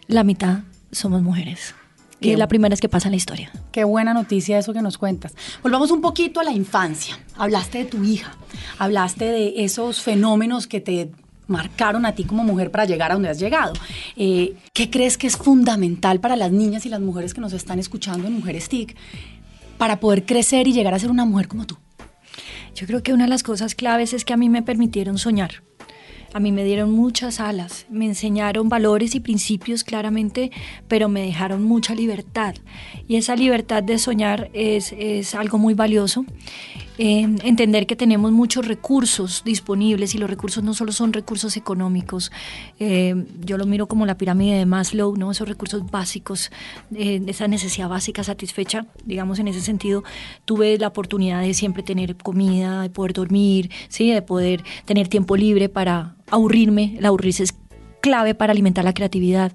La 0.07 0.23
mitad 0.23 0.59
somos 0.91 1.23
mujeres 1.23 1.75
que 2.23 2.33
es 2.33 2.39
la 2.39 2.49
primera 2.49 2.73
vez 2.73 2.81
que 2.81 2.89
pasa 2.89 3.09
en 3.09 3.13
la 3.13 3.17
historia. 3.17 3.53
Qué 3.71 3.85
buena 3.85 4.15
noticia 4.15 4.59
eso 4.59 4.73
que 4.73 4.81
nos 4.81 4.97
cuentas. 4.97 5.35
Volvamos 5.63 5.91
un 5.91 6.01
poquito 6.01 6.41
a 6.41 6.45
la 6.45 6.53
infancia. 6.53 7.19
Hablaste 7.37 7.79
de 7.79 7.85
tu 7.85 8.03
hija, 8.05 8.37
hablaste 8.79 9.27
de 9.27 9.65
esos 9.65 10.01
fenómenos 10.01 10.67
que 10.67 10.81
te 10.81 11.11
marcaron 11.47 12.07
a 12.07 12.15
ti 12.15 12.25
como 12.25 12.45
mujer 12.45 12.71
para 12.71 12.85
llegar 12.85 13.11
a 13.11 13.15
donde 13.15 13.29
has 13.29 13.39
llegado. 13.39 13.75
Eh, 14.17 14.55
¿Qué 14.73 14.91
crees 14.91 15.19
que 15.19 15.27
es 15.27 15.37
fundamental 15.37 16.21
para 16.21 16.37
las 16.37 16.53
niñas 16.53 16.87
y 16.87 16.89
las 16.89 17.01
mujeres 17.01 17.35
que 17.35 17.41
nos 17.41 17.53
están 17.53 17.79
escuchando 17.79 18.27
en 18.27 18.35
Mujeres 18.35 18.69
TIC 18.69 18.97
para 19.77 20.01
poder 20.01 20.25
crecer 20.25 20.69
y 20.69 20.73
llegar 20.73 20.95
a 20.95 20.99
ser 20.99 21.11
una 21.11 21.25
mujer 21.25 21.49
como 21.49 21.67
tú? 21.67 21.77
Yo 22.75 22.87
creo 22.87 23.03
que 23.03 23.13
una 23.13 23.25
de 23.25 23.31
las 23.31 23.43
cosas 23.43 23.75
claves 23.75 24.15
es 24.15 24.25
que 24.25 24.33
a 24.33 24.37
mí 24.37 24.49
me 24.49 24.63
permitieron 24.63 25.19
soñar 25.19 25.63
a 26.35 26.41
mí 26.41 26.53
me 26.53 26.65
dieron 26.65 26.91
muchas 26.91 27.41
alas, 27.41 27.87
me 27.91 28.07
enseñaron 28.07 28.69
valores 28.69 29.15
y 29.15 29.21
principios 29.21 29.85
claramente, 29.85 30.51
pero 30.89 31.09
me 31.09 31.23
dejaron 31.23 31.63
mucha 31.63 31.95
libertad. 31.95 32.55
Y 33.09 33.17
esa 33.17 33.37
libertad 33.37 33.83
de 33.83 33.99
soñar 33.99 34.51
es, 34.53 34.95
es 34.97 35.35
algo 35.35 35.59
muy 35.59 35.75
valioso 35.75 36.25
entender 36.99 37.87
que 37.87 37.97
tenemos 37.97 38.33
muchos 38.33 38.67
recursos 38.67 39.43
disponibles 39.45 40.15
y 40.15 40.19
los 40.19 40.29
recursos 40.29 40.63
no 40.63 40.75
solo 40.75 40.93
son 40.93 41.13
recursos 41.13 41.57
económicos, 41.57 42.31
eh, 42.79 43.25
yo 43.41 43.57
lo 43.57 43.67
miro 43.67 43.87
como 43.87 44.07
la 44.07 44.19
pirámide 44.19 44.59
de 44.59 44.67
Maslow, 44.67 45.17
¿no? 45.17 45.31
esos 45.31 45.49
recursos 45.49 45.91
básicos, 45.91 46.51
eh, 46.95 47.23
esa 47.27 47.49
necesidad 47.49 47.89
básica 47.89 48.23
satisfecha, 48.23 48.87
digamos 49.05 49.39
en 49.39 49.49
ese 49.49 49.61
sentido, 49.61 50.05
tuve 50.45 50.79
la 50.79 50.89
oportunidad 50.89 51.41
de 51.41 51.55
siempre 51.55 51.83
tener 51.83 52.17
comida, 52.17 52.83
de 52.83 52.91
poder 52.91 53.15
dormir, 53.15 53.71
¿sí? 53.89 54.11
de 54.11 54.23
poder 54.23 54.63
tener 54.85 55.09
tiempo 55.09 55.37
libre 55.37 55.69
para 55.69 56.15
aburrirme, 56.33 56.97
el 56.99 57.07
aburrirse 57.07 57.45
es 57.45 57.55
clave 58.03 58.35
para 58.35 58.51
alimentar 58.51 58.85
la 58.85 58.93
creatividad. 58.93 59.53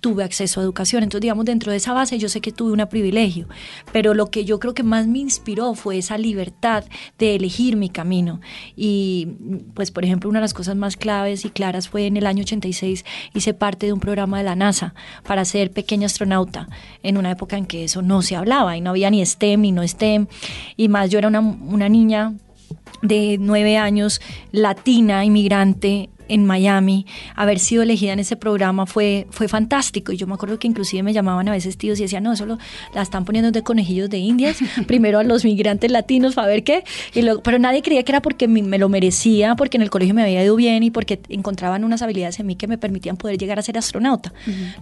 Tuve 0.00 0.24
acceso 0.24 0.58
a 0.58 0.64
educación. 0.64 1.04
Entonces, 1.04 1.20
digamos, 1.20 1.44
dentro 1.44 1.70
de 1.70 1.76
esa 1.76 1.92
base 1.92 2.18
yo 2.18 2.28
sé 2.28 2.40
que 2.40 2.50
tuve 2.50 2.72
un 2.72 2.88
privilegio, 2.88 3.46
pero 3.92 4.14
lo 4.14 4.30
que 4.30 4.44
yo 4.44 4.58
creo 4.58 4.74
que 4.74 4.82
más 4.82 5.06
me 5.06 5.18
inspiró 5.18 5.74
fue 5.74 5.98
esa 5.98 6.16
libertad 6.18 6.84
de 7.18 7.36
elegir 7.36 7.76
mi 7.76 7.90
camino. 7.90 8.40
Y, 8.74 9.28
pues, 9.74 9.92
por 9.92 10.04
ejemplo, 10.04 10.30
una 10.30 10.40
de 10.40 10.44
las 10.44 10.54
cosas 10.54 10.74
más 10.74 10.96
claves 10.96 11.44
y 11.44 11.50
claras 11.50 11.88
fue 11.88 12.06
en 12.06 12.16
el 12.16 12.26
año 12.26 12.42
86 12.42 13.04
hice 13.34 13.54
parte 13.54 13.86
de 13.86 13.92
un 13.92 14.00
programa 14.00 14.38
de 14.38 14.44
la 14.44 14.56
NASA 14.56 14.94
para 15.24 15.44
ser 15.44 15.70
pequeña 15.70 16.06
astronauta 16.06 16.68
en 17.02 17.18
una 17.18 17.30
época 17.30 17.58
en 17.58 17.66
que 17.66 17.84
eso 17.84 18.00
no 18.00 18.22
se 18.22 18.34
hablaba 18.34 18.76
y 18.76 18.80
no 18.80 18.90
había 18.90 19.10
ni 19.10 19.24
STEM 19.24 19.60
ni 19.60 19.72
no 19.72 19.86
STEM. 19.86 20.26
Y 20.76 20.88
más, 20.88 21.10
yo 21.10 21.18
era 21.18 21.28
una, 21.28 21.40
una 21.40 21.90
niña 21.90 22.32
de 23.02 23.36
nueve 23.38 23.76
años, 23.76 24.22
latina, 24.52 25.24
inmigrante, 25.24 26.08
en 26.30 26.46
Miami, 26.46 27.06
haber 27.34 27.58
sido 27.58 27.82
elegida 27.82 28.12
en 28.12 28.20
ese 28.20 28.36
programa 28.36 28.86
fue, 28.86 29.26
fue 29.30 29.48
fantástico. 29.48 30.12
Y 30.12 30.16
yo 30.16 30.26
me 30.26 30.34
acuerdo 30.34 30.58
que 30.58 30.68
inclusive 30.68 31.02
me 31.02 31.12
llamaban 31.12 31.48
a 31.48 31.52
veces 31.52 31.76
tíos 31.76 31.98
y 31.98 32.02
decían, 32.02 32.22
no, 32.22 32.32
eso 32.32 32.46
la 32.94 33.02
están 33.02 33.24
poniendo 33.24 33.50
de 33.50 33.62
conejillos 33.62 34.08
de 34.08 34.18
indias, 34.18 34.58
primero 34.86 35.18
a 35.18 35.24
los 35.24 35.44
migrantes 35.44 35.90
latinos 35.90 36.34
para 36.34 36.48
ver 36.48 36.64
qué. 36.64 36.84
Y 37.14 37.22
luego, 37.22 37.42
pero 37.42 37.58
nadie 37.58 37.82
creía 37.82 38.02
que 38.04 38.12
era 38.12 38.22
porque 38.22 38.48
me 38.48 38.78
lo 38.78 38.88
merecía, 38.88 39.56
porque 39.56 39.76
en 39.76 39.82
el 39.82 39.90
colegio 39.90 40.14
me 40.14 40.22
había 40.22 40.42
ido 40.42 40.56
bien 40.56 40.82
y 40.82 40.90
porque 40.90 41.20
encontraban 41.28 41.84
unas 41.84 42.02
habilidades 42.02 42.38
en 42.40 42.46
mí 42.46 42.56
que 42.56 42.66
me 42.66 42.78
permitían 42.78 43.16
poder 43.16 43.36
llegar 43.36 43.58
a 43.58 43.62
ser 43.62 43.76
astronauta. 43.76 44.32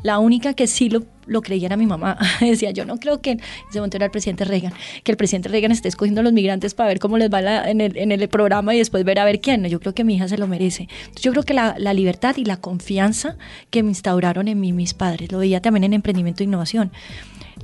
La 0.03 0.19
única 0.19 0.55
que 0.55 0.67
sí 0.67 0.89
lo, 0.91 1.05
lo 1.29 1.43
creía 1.43 1.67
era 1.67 1.77
mi 1.77 1.87
mamá. 1.87 2.19
Decía, 2.41 2.71
yo 2.71 2.85
no 2.85 2.99
creo 2.99 3.21
que, 3.21 3.33
en 3.33 3.41
ese 3.69 3.79
momento 3.79 3.97
era 3.97 4.07
el 4.07 4.11
presidente 4.11 4.45
Reagan, 4.45 4.73
que 5.05 5.13
el 5.13 5.17
presidente 5.17 5.49
Reagan 5.49 5.73
esté 5.73 5.89
escogiendo 5.89 6.21
a 6.21 6.25
los 6.25 6.33
migrantes 6.33 6.75
para 6.75 6.89
ver 6.89 6.99
cómo 6.99 7.19
les 7.19 7.31
va 7.33 7.69
en, 7.69 7.81
el, 7.81 7.97
en 7.97 8.13
el 8.13 8.29
programa 8.29 8.75
y 8.75 8.79
después 8.79 9.05
ver 9.05 9.19
a 9.19 9.25
ver 9.25 9.41
quién. 9.41 9.65
Yo 9.67 9.81
creo 9.81 9.95
que 9.95 10.05
mi 10.05 10.17
hija 10.17 10.29
se 10.29 10.39
lo 10.39 10.47
merece. 10.47 10.89
Entonces, 10.91 11.23
yo 11.23 11.31
creo 11.33 11.43
que 11.45 11.55
la, 11.55 11.75
la, 11.79 11.93
libertad 11.93 12.37
y 12.37 12.45
la 12.45 12.57
confianza 12.57 13.37
que 13.71 13.83
me 13.83 13.91
instauraron 13.91 14.49
en 14.49 14.61
mí 14.61 14.73
mis 14.73 14.95
padres. 14.95 15.31
Lo 15.33 15.39
veía 15.39 15.61
también 15.61 15.85
en 15.85 15.93
emprendimiento 15.93 16.43
e 16.43 16.47
innovación. 16.47 16.93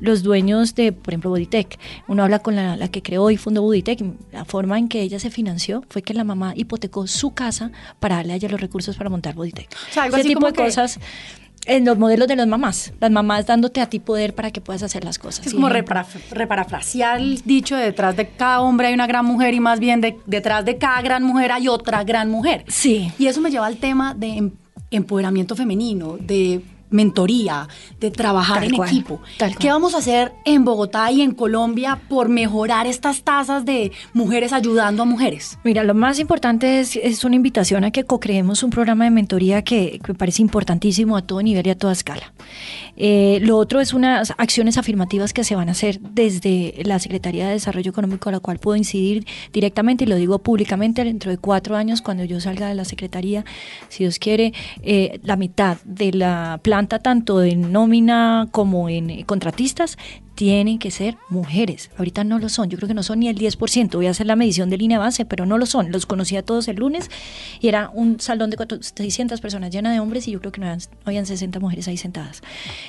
Los 0.01 0.23
dueños 0.23 0.75
de, 0.75 0.93
por 0.93 1.13
ejemplo, 1.13 1.31
Buditec, 1.31 1.79
uno 2.09 2.25
habla 2.25 2.41
con 2.41 2.57
la, 2.57 2.77
la 2.77 2.89
que 2.89 3.03
creó 3.03 3.31
y 3.31 3.37
fundó 3.37 3.63
Buditec, 3.63 4.03
la 4.33 4.45
forma 4.45 4.79
en 4.79 4.89
que 4.89 5.03
ella 5.03 5.19
se 5.19 5.31
financió 5.31 5.85
fue 5.89 6.03
que 6.03 6.15
la 6.15 6.25
mamá 6.25 6.53
hipotecó 6.57 7.07
su 7.07 7.33
casa 7.33 7.71
para 8.01 8.17
darle 8.17 8.33
a 8.33 8.37
ella 8.37 8.49
los 8.49 8.61
recursos 8.61 8.97
para 8.97 9.09
montar 9.09 9.35
Buditec. 9.35 9.69
O 9.73 9.93
sea, 9.93 10.07
Ese 10.07 10.25
tipo 10.25 10.47
de 10.47 10.53
cosas 10.53 10.99
en 11.67 11.85
los 11.85 11.99
modelos 11.99 12.29
de 12.29 12.37
las 12.37 12.47
mamás, 12.47 12.93
las 13.01 13.11
mamás 13.11 13.47
dándote 13.47 13.81
a 13.81 13.89
ti 13.89 13.99
poder 13.99 14.35
para 14.35 14.51
que 14.51 14.61
puedas 14.61 14.83
hacer 14.83 15.05
las 15.05 15.19
cosas. 15.19 15.47
Es 15.47 15.55
como 15.55 15.69
reparafrasear 15.69 17.21
el 17.21 17.43
dicho 17.45 17.77
de 17.77 17.85
detrás 17.85 18.17
de 18.17 18.29
cada 18.29 18.61
hombre 18.61 18.89
hay 18.89 18.95
una 18.95 19.07
gran 19.07 19.25
mujer 19.25 19.55
y 19.55 19.61
más 19.61 19.81
bien 19.81 20.01
detrás 20.27 20.65
de 20.65 20.79
cada 20.79 21.01
gran 21.03 21.23
mujer 21.23 21.53
hay 21.53 21.69
otra 21.69 22.05
gran 22.05 22.31
mujer. 22.31 22.65
Sí. 22.69 23.13
Y 23.19 23.27
eso 23.27 23.41
me 23.41 23.51
lleva 23.51 23.67
al 23.67 23.77
tema 23.79 24.15
de 24.15 24.37
em, 24.37 24.51
empoderamiento 24.91 25.57
femenino, 25.57 26.17
de 26.19 26.63
mentoría, 26.95 27.69
de 27.99 28.11
trabajar 28.13 28.65
en 28.65 28.75
equipo. 28.75 29.21
¿Qué 29.59 29.69
vamos 29.69 29.95
a 29.95 29.99
hacer 29.99 30.33
en 30.45 30.65
Bogotá 30.65 31.11
y 31.11 31.23
en 31.23 31.33
Colombia 31.33 32.01
por 32.09 32.29
mejorar 32.29 32.87
estas 32.87 33.23
tasas 33.23 33.65
de 33.65 33.91
mujeres 34.13 34.53
ayudando 34.53 35.03
a 35.03 35.07
mujeres? 35.07 35.59
Mira, 35.65 35.83
lo 35.83 35.95
más 35.95 36.21
importante 36.21 36.79
es, 36.79 36.95
es 36.95 37.25
una 37.25 37.35
invitación 37.35 37.83
a 37.83 37.91
que 37.91 38.05
co-creemos 38.05 38.63
un 38.63 38.71
programa 38.71 39.05
de 39.05 39.11
mentoría 39.11 39.63
que, 39.63 40.01
me 40.07 40.15
parece 40.15 40.41
importantísimo 40.41 41.17
a 41.17 41.23
todo 41.23 41.43
nivel 41.43 41.67
y 41.67 41.71
a 41.71 41.77
toda 41.77 41.93
escala. 41.93 42.33
Eh, 42.97 43.41
lo 43.43 43.57
otro 43.57 43.81
es 43.81 43.93
unas 43.93 44.33
acciones 44.39 44.79
afirmativas 44.79 45.33
que 45.33 45.43
se 45.43 45.57
van 45.57 45.69
a 45.69 45.73
hacer 45.73 45.99
desde 46.01 46.75
la 46.85 47.01
Secretaría 47.01 47.49
de 47.49 47.55
Desarrollo 47.55 47.91
Económico, 47.91 48.29
a 48.29 48.33
la 48.33 48.39
cual 48.39 48.61
puedo 48.61 48.77
incidir 48.77 49.27
directamente 49.53 50.05
y 50.05 50.07
lo 50.07 50.15
digo 50.15 50.39
públicamente 50.39 51.03
dentro 51.03 51.33
de 51.33 51.39
cuatro 51.39 51.75
años, 51.75 52.03
cuando 52.03 52.23
yo 52.23 52.39
salga 52.39 52.69
de 52.69 52.75
la 52.77 52.85
Secretaría, 52.85 53.45
si 53.89 54.05
Dios 54.05 54.21
quiere, 54.21 54.53
eh, 54.83 55.19
la 55.25 55.35
mitad 55.35 55.79
de 55.85 56.13
la 56.13 56.61
planta 56.63 56.84
tanto 56.87 57.43
en 57.43 57.73
nómina 57.73 58.49
como 58.51 58.89
en 58.89 59.25
contratistas 59.25 59.97
tienen 60.35 60.79
que 60.79 60.91
ser 60.91 61.17
mujeres. 61.29 61.91
Ahorita 61.97 62.25
no 62.25 62.39
lo 62.39 62.49
son, 62.49 62.69
yo 62.69 62.77
creo 62.77 62.89
que 62.89 62.95
no 62.95 63.03
son 63.03 63.21
ni 63.21 63.29
el 63.29 63.39
10%. 63.39 63.95
Voy 63.95 64.07
a 64.07 64.11
hacer 64.11 64.27
la 64.27 64.37
medición 64.37 64.71
de 64.71 64.79
línea 64.79 64.99
base, 64.99 65.25
pero 65.25 65.47
no 65.47 65.59
lo 65.59 65.67
son. 65.67 65.93
Los 65.93 66.07
conocí 66.07 66.37
a 66.37 66.43
todos 66.43 66.69
el 66.69 66.77
lunes 66.77 67.11
y 67.61 67.69
era 67.69 67.91
un 67.95 68.21
salón 68.21 68.51
de 68.51 68.57
600 68.81 69.41
personas 69.41 69.71
llena 69.71 69.93
de 69.93 70.01
hombres 70.01 70.27
y 70.29 70.33
yo 70.33 70.41
creo 70.41 70.53
que 70.53 70.61
no 70.61 70.77
habían, 71.05 71.27
60 71.27 71.59
mujeres 71.61 71.89
ahí 71.89 71.97
sentadas. 71.97 72.43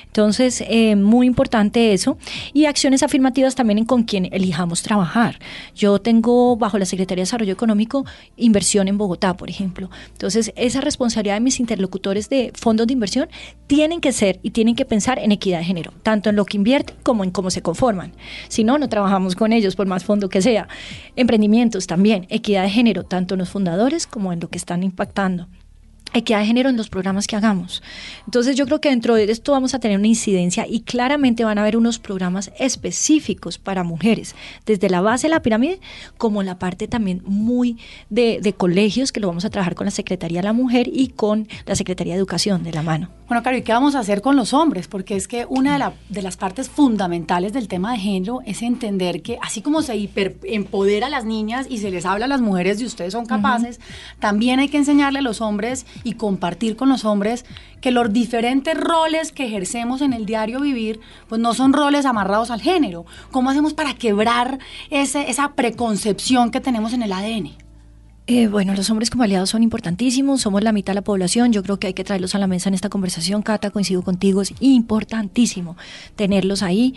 Entonces, 0.06 0.62
eh, 0.68 0.96
muy 0.96 1.26
importante 1.26 1.92
eso. 1.92 2.18
Y 2.52 2.66
acciones 2.66 3.02
afirmativas 3.02 3.54
también 3.54 3.78
en 3.78 3.84
con 3.84 4.02
quien 4.02 4.28
elijamos 4.32 4.82
trabajar. 4.82 5.38
Yo 5.74 6.00
tengo 6.00 6.56
bajo 6.56 6.78
la 6.78 6.84
Secretaría 6.84 7.22
de 7.22 7.26
Desarrollo 7.26 7.52
Económico 7.52 8.04
inversión 8.36 8.88
en 8.88 8.98
Bogotá, 8.98 9.36
por 9.36 9.48
ejemplo. 9.48 9.90
Entonces, 10.12 10.52
esa 10.56 10.80
responsabilidad 10.80 11.36
de 11.36 11.40
mis 11.40 11.60
interlocutores 11.60 12.28
de 12.28 12.52
fondos 12.54 12.86
de 12.86 12.92
inversión 12.92 13.28
tienen 13.66 14.00
que 14.00 14.12
ser 14.12 14.38
y 14.42 14.50
tienen 14.50 14.74
que 14.74 14.84
pensar 14.84 15.18
en 15.18 15.32
equidad 15.32 15.58
de 15.58 15.64
género, 15.64 15.92
tanto 16.02 16.30
en 16.30 16.36
lo 16.36 16.44
que 16.44 16.56
invierten 16.56 16.96
como 17.02 17.24
en 17.24 17.30
cómo 17.36 17.50
se 17.50 17.60
conforman. 17.60 18.12
Si 18.48 18.64
no, 18.64 18.78
no 18.78 18.88
trabajamos 18.88 19.36
con 19.36 19.52
ellos 19.52 19.76
por 19.76 19.86
más 19.86 20.04
fondo 20.04 20.30
que 20.30 20.40
sea. 20.40 20.68
Emprendimientos 21.14 21.86
también, 21.86 22.26
equidad 22.30 22.62
de 22.62 22.70
género, 22.70 23.04
tanto 23.04 23.34
en 23.34 23.40
los 23.40 23.50
fundadores 23.50 24.06
como 24.06 24.32
en 24.32 24.40
lo 24.40 24.48
que 24.48 24.56
están 24.56 24.82
impactando 24.82 25.46
equidad 26.18 26.40
de 26.40 26.46
género 26.46 26.68
en 26.68 26.76
los 26.76 26.88
programas 26.88 27.26
que 27.26 27.36
hagamos. 27.36 27.82
Entonces 28.24 28.56
yo 28.56 28.66
creo 28.66 28.80
que 28.80 28.90
dentro 28.90 29.14
de 29.14 29.24
esto 29.30 29.52
vamos 29.52 29.74
a 29.74 29.78
tener 29.78 29.98
una 29.98 30.06
incidencia 30.06 30.66
y 30.68 30.80
claramente 30.80 31.44
van 31.44 31.58
a 31.58 31.62
haber 31.62 31.76
unos 31.76 31.98
programas 31.98 32.50
específicos 32.58 33.58
para 33.58 33.84
mujeres, 33.84 34.34
desde 34.64 34.88
la 34.88 35.00
base 35.00 35.26
de 35.26 35.34
la 35.34 35.42
pirámide 35.42 35.80
como 36.18 36.42
la 36.42 36.58
parte 36.58 36.88
también 36.88 37.22
muy 37.24 37.78
de, 38.10 38.54
colegios 38.56 39.12
que 39.12 39.20
lo 39.20 39.28
vamos 39.28 39.44
a 39.44 39.50
trabajar 39.50 39.74
con 39.74 39.84
la 39.84 39.90
Secretaría 39.90 40.40
de 40.40 40.44
la 40.44 40.52
Mujer 40.52 40.88
y 40.92 41.08
con 41.08 41.48
la 41.66 41.74
Secretaría 41.74 42.14
de 42.14 42.18
Educación 42.18 42.62
de 42.62 42.72
la 42.72 42.82
mano. 42.82 43.08
Bueno, 43.28 43.42
Caro, 43.42 43.56
¿y 43.56 43.62
qué 43.62 43.72
vamos 43.72 43.96
a 43.96 43.98
hacer 43.98 44.22
con 44.22 44.36
los 44.36 44.54
hombres? 44.54 44.86
Porque 44.86 45.16
es 45.16 45.26
que 45.26 45.46
una 45.48 45.76
de, 45.76 45.92
de 46.08 46.22
las 46.22 46.36
partes 46.36 46.68
fundamentales 46.68 47.52
del 47.52 47.66
tema 47.68 47.92
de 47.92 47.98
género 47.98 48.40
es 48.46 48.62
entender 48.62 49.22
que 49.22 49.38
así 49.42 49.62
como 49.62 49.82
se 49.82 49.96
hiper 49.96 50.36
empodera 50.44 51.08
a 51.08 51.10
las 51.10 51.24
niñas 51.24 51.66
y 51.68 51.78
se 51.78 51.90
les 51.90 52.06
habla 52.06 52.26
a 52.26 52.28
las 52.28 52.40
mujeres 52.40 52.78
de 52.78 52.86
ustedes 52.86 53.12
son 53.12 53.26
capaces, 53.26 53.80
también 54.20 54.60
hay 54.60 54.68
que 54.68 54.76
enseñarle 54.76 55.18
a 55.18 55.22
los 55.22 55.40
hombres 55.40 55.86
y 56.06 56.12
compartir 56.12 56.76
con 56.76 56.88
los 56.88 57.04
hombres 57.04 57.44
que 57.80 57.90
los 57.90 58.12
diferentes 58.12 58.78
roles 58.78 59.32
que 59.32 59.44
ejercemos 59.44 60.02
en 60.02 60.12
el 60.12 60.24
diario 60.24 60.60
vivir, 60.60 61.00
pues 61.28 61.40
no 61.40 61.52
son 61.52 61.72
roles 61.72 62.06
amarrados 62.06 62.52
al 62.52 62.62
género. 62.62 63.06
¿Cómo 63.32 63.50
hacemos 63.50 63.74
para 63.74 63.94
quebrar 63.94 64.60
ese, 64.90 65.28
esa 65.28 65.54
preconcepción 65.54 66.52
que 66.52 66.60
tenemos 66.60 66.92
en 66.92 67.02
el 67.02 67.12
ADN? 67.12 67.65
Eh, 68.28 68.48
bueno, 68.48 68.74
los 68.74 68.90
hombres 68.90 69.08
como 69.08 69.22
aliados 69.22 69.50
son 69.50 69.62
importantísimos, 69.62 70.40
somos 70.40 70.62
la 70.62 70.72
mitad 70.72 70.92
de 70.92 70.96
la 70.96 71.04
población, 71.04 71.52
yo 71.52 71.62
creo 71.62 71.78
que 71.78 71.86
hay 71.86 71.94
que 71.94 72.02
traerlos 72.02 72.34
a 72.34 72.38
la 72.38 72.48
mesa 72.48 72.68
en 72.68 72.74
esta 72.74 72.88
conversación, 72.88 73.42
Cata, 73.42 73.70
coincido 73.70 74.02
contigo, 74.02 74.42
es 74.42 74.52
importantísimo 74.58 75.76
tenerlos 76.16 76.62
ahí. 76.62 76.94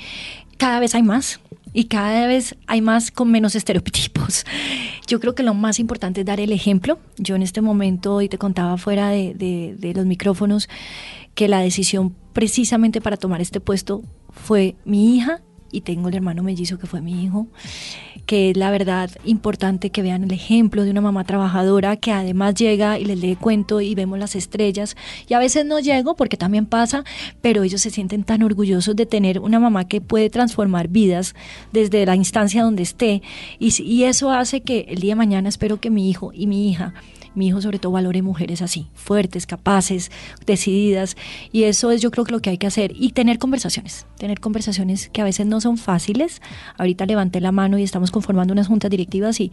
Cada 0.58 0.80
vez 0.80 0.96
hay 0.96 1.04
más, 1.04 1.40
y 1.72 1.86
cada 1.86 2.26
vez 2.26 2.56
hay 2.66 2.82
más 2.82 3.12
con 3.12 3.30
menos 3.30 3.56
estereotipos. 3.56 4.44
Yo 5.08 5.20
creo 5.20 5.36
que 5.36 5.44
lo 5.44 5.54
más 5.54 5.80
importante 5.80 6.22
es 6.22 6.26
dar 6.26 6.40
el 6.40 6.52
ejemplo. 6.52 7.00
Yo 7.18 7.36
en 7.36 7.44
este 7.44 7.62
momento, 7.62 8.22
y 8.22 8.30
te 8.30 8.38
contaba 8.38 8.78
fuera 8.78 9.10
de, 9.10 9.36
de 9.36 9.94
los 9.94 10.06
micrófonos, 10.06 10.68
que 11.36 11.48
la 11.48 11.60
decisión 11.60 12.16
precisamente 12.34 13.02
para 13.02 13.18
tomar 13.18 13.40
este 13.42 13.60
puesto 13.60 14.04
fue 14.32 14.76
mi 14.84 15.16
hija 15.16 15.42
y 15.72 15.82
tengo 15.82 16.10
el 16.10 16.16
hermano 16.16 16.44
mellizo 16.44 16.78
que 16.80 16.88
fue 16.88 17.02
mi 17.02 17.24
hijo, 17.24 17.48
que 18.26 18.52
es 18.52 18.58
la 18.58 18.72
verdad 18.72 19.10
importante 19.26 19.90
que 19.90 20.02
vean 20.02 20.24
el 20.24 20.32
ejemplo 20.32 20.84
de 20.84 20.92
una 20.92 21.02
mamá 21.02 21.24
trabajadora 21.24 21.96
que 21.98 22.12
además 22.12 22.56
llega 22.56 23.00
y 23.00 23.06
les 23.06 23.20
lee 23.20 23.36
cuento 23.36 23.82
y 23.82 23.96
vemos 23.96 24.20
las 24.20 24.36
estrellas. 24.36 24.96
Y 25.28 25.34
a 25.34 25.40
veces 25.40 25.66
no 25.66 25.80
llego 25.80 26.16
porque 26.16 26.38
también 26.38 26.66
pasa, 26.66 27.04
pero 27.42 27.64
ellos 27.64 27.82
se 27.82 27.90
sienten 27.90 28.24
tan 28.24 28.44
orgullosos 28.44 28.96
de 28.96 29.06
tener 29.06 29.40
una 29.40 29.60
mamá 29.60 29.88
que 29.88 30.02
puede 30.02 30.30
transformar 30.30 30.88
vidas 30.88 31.36
desde 31.72 32.06
la 32.06 32.16
instancia 32.16 32.64
donde 32.64 32.84
esté. 32.84 33.22
Y, 33.60 33.74
y 33.82 34.04
eso 34.04 34.32
hace 34.32 34.62
que 34.62 34.86
el 34.90 35.00
día 35.00 35.12
de 35.12 35.18
mañana 35.18 35.50
espero 35.50 35.80
que 35.80 35.90
mi 35.90 36.10
hijo 36.10 36.32
y 36.34 36.48
mi 36.48 36.70
hija 36.70 36.94
mi 37.36 37.48
hijo 37.48 37.62
sobre 37.62 37.80
todo 37.80 37.92
valore 37.92 38.22
mujeres 38.22 38.62
así, 38.62 38.88
fuertes, 38.94 39.46
capaces, 39.46 40.12
decididas. 40.46 41.16
Y 41.52 41.64
eso 41.64 41.92
es 41.92 42.02
yo 42.02 42.12
creo 42.12 42.26
que 42.26 42.32
lo 42.32 42.42
que 42.42 42.50
hay 42.50 42.58
que 42.58 42.68
hacer. 42.68 42.94
Y 42.96 43.12
tener 43.12 43.40
conversaciones, 43.40 44.08
tener 44.18 44.40
conversaciones 44.40 45.10
que 45.10 45.22
a 45.22 45.24
veces 45.24 45.46
no 45.46 45.62
son 45.62 45.78
fáciles. 45.78 46.42
Ahorita 46.78 47.06
levanté 47.06 47.42
la 47.42 47.52
mano 47.52 47.78
y 47.78 47.84
estamos 47.84 48.12
conformando 48.12 48.54
unas 48.54 48.68
juntas 48.68 48.92
directivas 48.92 49.40
y 49.40 49.52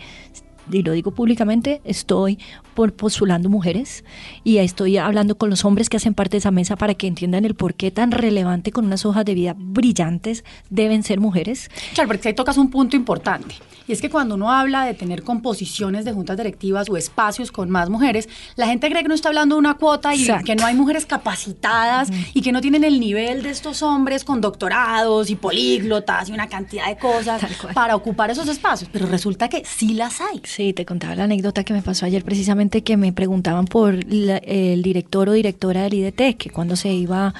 y 0.71 0.83
lo 0.83 0.93
digo 0.93 1.11
públicamente, 1.13 1.81
estoy 1.85 2.39
por 2.75 2.93
postulando 2.93 3.49
mujeres 3.49 4.05
y 4.45 4.59
estoy 4.59 4.99
hablando 4.99 5.37
con 5.39 5.49
los 5.49 5.65
hombres 5.65 5.89
que 5.89 5.97
hacen 5.97 6.15
parte 6.15 6.33
de 6.33 6.39
esa 6.39 6.51
mesa 6.51 6.77
para 6.77 6.95
que 6.95 7.07
entiendan 7.07 7.45
el 7.45 7.55
por 7.55 7.75
qué 7.75 7.91
tan 7.91 8.13
relevante 8.13 8.71
con 8.71 8.85
unas 8.85 9.07
hojas 9.07 9.25
de 9.25 9.35
vida 9.35 9.55
brillantes 9.57 10.45
deben 10.69 11.03
ser 11.03 11.19
mujeres. 11.19 11.71
Claro, 11.95 12.09
porque 12.09 12.29
ahí 12.29 12.35
tocas 12.35 12.59
un 12.59 12.71
punto 12.71 12.97
importante 12.97 13.55
Y 13.89 13.93
es 13.93 14.01
que 14.01 14.11
cuando 14.11 14.35
uno 14.35 14.53
habla 14.53 14.85
de 14.85 14.95
tener 14.95 15.23
composiciones 15.23 16.05
de 16.05 16.13
juntas 16.13 16.37
directivas 16.37 16.89
o 16.91 16.97
espacios 16.97 17.51
con 17.51 17.71
más 17.71 17.89
mujeres, 17.89 18.29
la 18.57 18.67
gente 18.67 18.91
cree 18.91 19.03
que 19.03 19.09
no 19.09 19.15
está 19.15 19.29
hablando 19.29 19.55
de 19.55 19.61
una 19.61 19.75
cuota 19.75 20.15
y 20.15 20.27
que 20.45 20.55
no 20.55 20.67
hay 20.67 20.75
mujeres 20.75 21.07
capacitadas 21.07 22.11
y 22.35 22.43
que 22.43 22.53
no 22.53 22.61
tienen 22.61 22.85
el 22.85 23.01
nivel 23.01 23.43
de 23.43 23.51
estos 23.51 23.83
hombres 23.83 24.25
con 24.25 24.41
doctorados 24.41 25.31
y 25.31 25.37
políglotas 25.37 26.29
y 26.29 26.33
una 26.33 26.49
cantidad 26.49 26.89
de 26.89 26.99
cosas 26.99 27.41
para 27.73 27.97
ocupar 27.97 28.31
esos 28.31 28.49
espacios. 28.49 28.91
Pero 28.93 29.07
resulta 29.07 29.49
que 29.49 29.63
sí 29.65 29.95
las 29.95 30.21
hay. 30.21 30.43
Sí, 30.57 30.73
te 30.73 30.87
contaba 30.87 31.15
la 31.15 31.25
anécdota 31.25 31.65
que 31.65 31.75
me 31.75 31.83
pasó 31.83 32.07
ayer 32.07 32.25
precisamente 32.25 32.83
que 32.83 32.97
me 32.97 33.13
preguntaban 33.13 33.67
por 33.67 33.93
el 33.95 34.83
director 34.83 35.29
o 35.29 35.33
directora 35.33 35.83
del 35.83 35.93
IDT, 35.93 36.39
que 36.39 36.49
cuando 36.49 36.77
se 36.77 36.89
iba 36.95 37.35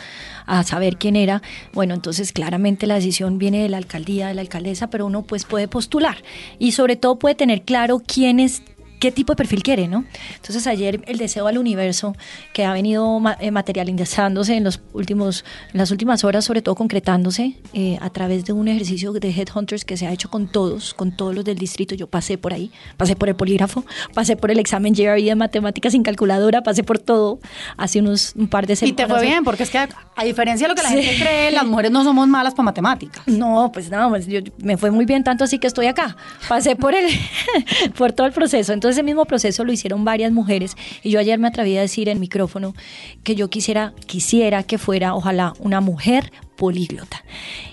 a 0.45 0.63
saber 0.65 0.99
quién 0.99 1.17
era. 1.17 1.41
Bueno, 1.73 1.95
entonces 1.95 2.33
claramente 2.33 2.87
la 2.87 2.97
decisión 2.97 3.39
viene 3.39 3.63
de 3.63 3.71
la 3.71 3.79
alcaldía, 3.79 4.29
de 4.29 4.35
la 4.35 4.43
alcaldesa, 4.43 4.91
pero 4.91 5.07
uno 5.07 5.23
pues 5.23 5.47
puede 5.47 5.67
postular 5.67 6.19
y 6.59 6.73
sobre 6.73 6.97
todo 6.97 7.19
puede 7.19 7.35
tener 7.35 7.63
claro 7.63 8.03
quién 8.07 8.39
es 8.39 8.63
qué 8.99 9.13
tipo 9.13 9.33
de 9.33 9.37
perfil 9.37 9.63
quiere, 9.63 9.89
¿no? 9.89 10.05
Entonces 10.35 10.67
ayer 10.67 11.03
el 11.07 11.19
deseo 11.19 11.47
al 11.47 11.59
universo 11.59 12.15
que 12.53 12.65
ha 12.65 12.73
venido 12.73 13.21
eh, 13.41 13.51
materializándose 13.51 14.57
en 14.57 14.65
los 14.65 14.81
últimos, 14.93 15.45
en 15.73 15.79
las 15.79 15.91
últimas 15.91 16.25
horas, 16.25 16.45
sobre 16.45 16.63
todo 16.63 16.75
concretándose 16.75 17.57
eh, 17.73 17.99
a 18.01 18.11
través 18.11 18.45
de 18.45 18.53
un 18.53 18.69
ejercicio 18.69 19.13
de 19.13 19.31
headhunters 19.31 19.85
que 19.85 19.97
se 19.97 20.07
ha 20.07 20.13
hecho 20.13 20.31
con 20.31 20.49
todos, 20.49 20.95
con 20.95 21.17
todos 21.17 21.35
los 21.35 21.45
del 21.45 21.59
distrito. 21.59 21.95
Yo 21.95 22.07
pasé 22.07 22.39
por 22.39 22.53
ahí, 22.53 22.71
pasé 22.97 23.17
por 23.17 23.29
el 23.29 23.37
polígrafo, 23.37 23.85
pasé 24.15 24.37
por 24.37 24.51
el 24.51 24.59
examen 24.59 24.95
GRE 24.95 25.23
de 25.23 25.35
matemáticas 25.35 25.93
sin 25.93 26.03
calculadora, 26.03 26.63
pasé 26.63 26.83
por 26.83 26.99
todo 26.99 27.39
hace 27.77 28.01
unos 28.01 28.35
un 28.37 28.49
par 28.49 28.67
de 28.67 28.77
semanas. 28.77 28.93
Y 28.93 28.97
te 28.97 29.07
fue 29.07 29.23
bien, 29.23 29.45
porque 29.45 29.63
es 29.63 29.71
que 29.71 29.79
a, 29.79 30.25
diferencia 30.25 30.67
de 30.67 30.69
lo 30.69 30.75
que 30.75 30.83
la 30.83 30.91
gente 30.91 31.17
cree, 31.19 31.51
las 31.51 31.67
mujeres 31.67 31.91
no 31.91 32.05
somos 32.05 32.27
malas 32.29 32.55
para 32.55 32.65
matemáticas. 32.65 33.27
No, 33.27 33.71
pues 33.73 33.91
no, 33.91 34.09
pues 34.09 34.27
yo, 34.27 34.41
me 34.59 34.77
fue 34.77 34.91
muy 34.91 35.05
bien 35.05 35.23
tanto 35.25 35.45
así 35.45 35.59
que 35.59 35.67
estoy 35.67 35.87
acá. 35.87 36.17
Pasé 36.49 36.77
por 36.77 36.95
el 36.95 37.07
por 37.97 38.13
todo 38.13 38.27
el 38.27 38.33
proceso. 38.33 38.73
Entonces 38.73 38.86
ese 38.91 39.03
mismo 39.03 39.25
proceso 39.25 39.65
lo 39.65 39.73
hicieron 39.73 40.05
varias 40.05 40.33
mujeres 40.33 40.77
y 41.03 41.11
yo 41.11 41.21
ayer 41.21 41.39
me 41.39 41.49
atreví 41.49 41.77
a 41.77 41.81
decir 41.81 42.09
en 42.09 42.21
micrófono 42.21 42.75
que 43.23 43.35
yo 43.35 43.49
quisiera, 43.51 43.93
quisiera 44.07 44.63
que 44.63 44.79
fuera, 44.79 45.15
ojalá, 45.15 45.55
una 45.61 45.81
mujer 45.81 46.33
políglota. 46.57 47.23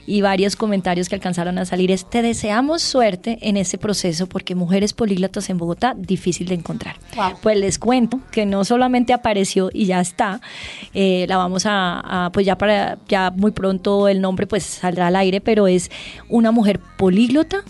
Y 0.05 0.21
varios 0.21 0.55
comentarios 0.55 1.09
que 1.09 1.15
alcanzaron 1.15 1.57
a 1.57 1.65
salir 1.65 1.89
es, 1.89 2.09
te 2.09 2.21
deseamos 2.21 2.81
suerte 2.81 3.39
en 3.41 3.57
ese 3.57 3.77
proceso 3.77 4.27
porque 4.27 4.53
mujeres 4.53 4.93
políglotas 4.93 5.49
en 5.49 5.57
Bogotá, 5.57 5.95
difícil 5.97 6.47
de 6.47 6.55
encontrar. 6.55 6.97
Pues 7.41 7.57
les 7.57 7.79
cuento 7.79 8.19
que 8.31 8.45
no 8.45 8.65
solamente 8.65 9.13
apareció 9.13 9.69
y 9.73 9.85
ya 9.85 10.01
está, 10.01 10.41
eh, 10.93 11.25
la 11.27 11.37
vamos 11.37 11.63
a, 11.65 12.29
pues 12.33 12.45
ya 12.45 12.57
para, 12.57 12.97
ya 13.07 13.31
muy 13.31 13.51
pronto 13.51 14.07
el 14.07 14.21
nombre 14.21 14.45
pues 14.45 14.63
saldrá 14.63 15.07
al 15.07 15.15
aire, 15.15 15.41
pero 15.41 15.67
es 15.67 15.89
una 16.29 16.51
mujer 16.51 16.79
políglota 16.97 17.63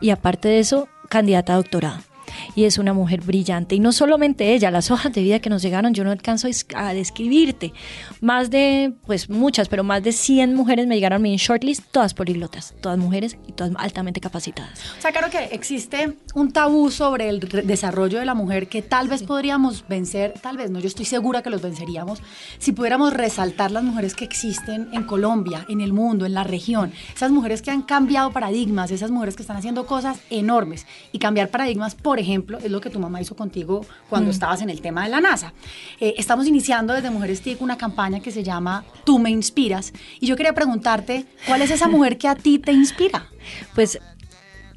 y 0.00 0.10
aparte 0.10 0.48
de 0.48 0.60
eso, 0.60 0.88
candidata 1.08 1.54
a 1.54 1.56
doctorado 1.56 2.09
y 2.54 2.64
es 2.64 2.78
una 2.78 2.92
mujer 2.92 3.20
brillante. 3.20 3.74
Y 3.74 3.80
no 3.80 3.92
solamente 3.92 4.54
ella, 4.54 4.70
las 4.70 4.90
hojas 4.90 5.12
de 5.12 5.22
vida 5.22 5.40
que 5.40 5.50
nos 5.50 5.62
llegaron, 5.62 5.94
yo 5.94 6.04
no 6.04 6.10
alcanzo 6.10 6.48
a 6.74 6.94
describirte. 6.94 7.72
Más 8.20 8.50
de, 8.50 8.92
pues 9.06 9.28
muchas, 9.30 9.68
pero 9.68 9.84
más 9.84 10.02
de 10.02 10.12
100 10.12 10.54
mujeres 10.54 10.86
me 10.86 10.94
llegaron 10.94 11.16
a 11.16 11.18
mi 11.18 11.36
shortlist, 11.36 11.84
todas 11.90 12.14
políglotas, 12.14 12.74
todas 12.80 12.98
mujeres 12.98 13.36
y 13.46 13.52
todas 13.52 13.72
altamente 13.76 14.20
capacitadas. 14.20 14.80
O 14.98 15.00
sea, 15.00 15.12
claro 15.12 15.30
que 15.30 15.54
existe 15.54 16.16
un 16.34 16.52
tabú 16.52 16.90
sobre 16.90 17.28
el 17.28 17.40
desarrollo 17.40 18.18
de 18.18 18.24
la 18.24 18.34
mujer 18.34 18.68
que 18.68 18.82
tal 18.82 19.08
vez 19.08 19.22
podríamos 19.22 19.84
vencer, 19.88 20.34
tal 20.40 20.56
vez 20.56 20.70
no, 20.70 20.80
yo 20.80 20.86
estoy 20.86 21.04
segura 21.04 21.42
que 21.42 21.50
los 21.50 21.62
venceríamos, 21.62 22.22
si 22.58 22.72
pudiéramos 22.72 23.12
resaltar 23.12 23.70
las 23.70 23.82
mujeres 23.82 24.14
que 24.14 24.24
existen 24.24 24.88
en 24.92 25.04
Colombia, 25.04 25.66
en 25.68 25.80
el 25.80 25.92
mundo, 25.92 26.26
en 26.26 26.34
la 26.34 26.44
región, 26.44 26.92
esas 27.14 27.30
mujeres 27.30 27.62
que 27.62 27.70
han 27.70 27.82
cambiado 27.82 28.30
paradigmas, 28.30 28.90
esas 28.90 29.10
mujeres 29.10 29.36
que 29.36 29.42
están 29.42 29.56
haciendo 29.56 29.86
cosas 29.86 30.18
enormes 30.30 30.86
y 31.12 31.18
cambiar 31.18 31.48
paradigmas, 31.48 31.94
por 31.94 32.18
ejemplo, 32.18 32.29
es 32.34 32.70
lo 32.70 32.80
que 32.80 32.90
tu 32.90 32.98
mamá 32.98 33.20
hizo 33.20 33.36
contigo 33.36 33.84
cuando 34.08 34.28
mm. 34.28 34.32
estabas 34.32 34.62
en 34.62 34.70
el 34.70 34.80
tema 34.80 35.04
de 35.04 35.10
la 35.10 35.20
NASA. 35.20 35.52
Eh, 36.00 36.14
estamos 36.18 36.46
iniciando 36.46 36.92
desde 36.92 37.10
Mujeres 37.10 37.40
TIC 37.42 37.60
una 37.62 37.76
campaña 37.76 38.20
que 38.20 38.30
se 38.30 38.42
llama 38.42 38.84
Tú 39.04 39.18
me 39.18 39.30
inspiras. 39.30 39.92
Y 40.20 40.26
yo 40.26 40.36
quería 40.36 40.54
preguntarte, 40.54 41.26
¿cuál 41.46 41.62
es 41.62 41.70
esa 41.70 41.88
mujer 41.94 42.18
que 42.18 42.28
a 42.28 42.34
ti 42.34 42.58
te 42.58 42.72
inspira? 42.72 43.26
Pues 43.74 43.98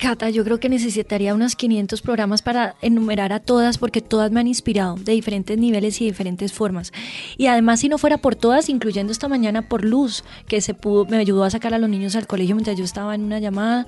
Cata, 0.03 0.29
yo 0.29 0.43
creo 0.43 0.59
que 0.59 0.67
necesitaría 0.67 1.33
unos 1.33 1.55
500 1.55 2.01
programas 2.01 2.41
para 2.41 2.75
enumerar 2.81 3.31
a 3.31 3.39
todas 3.39 3.77
porque 3.77 4.01
todas 4.01 4.31
me 4.31 4.41
han 4.41 4.47
inspirado 4.47 4.95
de 4.95 5.13
diferentes 5.13 5.57
niveles 5.57 6.01
y 6.01 6.05
diferentes 6.05 6.51
formas. 6.51 6.91
Y 7.37 7.47
además, 7.47 7.79
si 7.79 7.87
no 7.87 7.97
fuera 7.97 8.17
por 8.17 8.35
todas, 8.35 8.67
incluyendo 8.67 9.13
esta 9.13 9.29
mañana 9.29 9.69
por 9.69 9.85
Luz, 9.85 10.25
que 10.49 10.59
se 10.59 10.73
pudo, 10.73 11.05
me 11.05 11.15
ayudó 11.15 11.45
a 11.45 11.49
sacar 11.49 11.73
a 11.73 11.77
los 11.77 11.89
niños 11.89 12.17
al 12.17 12.27
colegio 12.27 12.53
mientras 12.55 12.77
yo 12.77 12.83
estaba 12.83 13.15
en 13.15 13.23
una 13.23 13.39
llamada, 13.39 13.85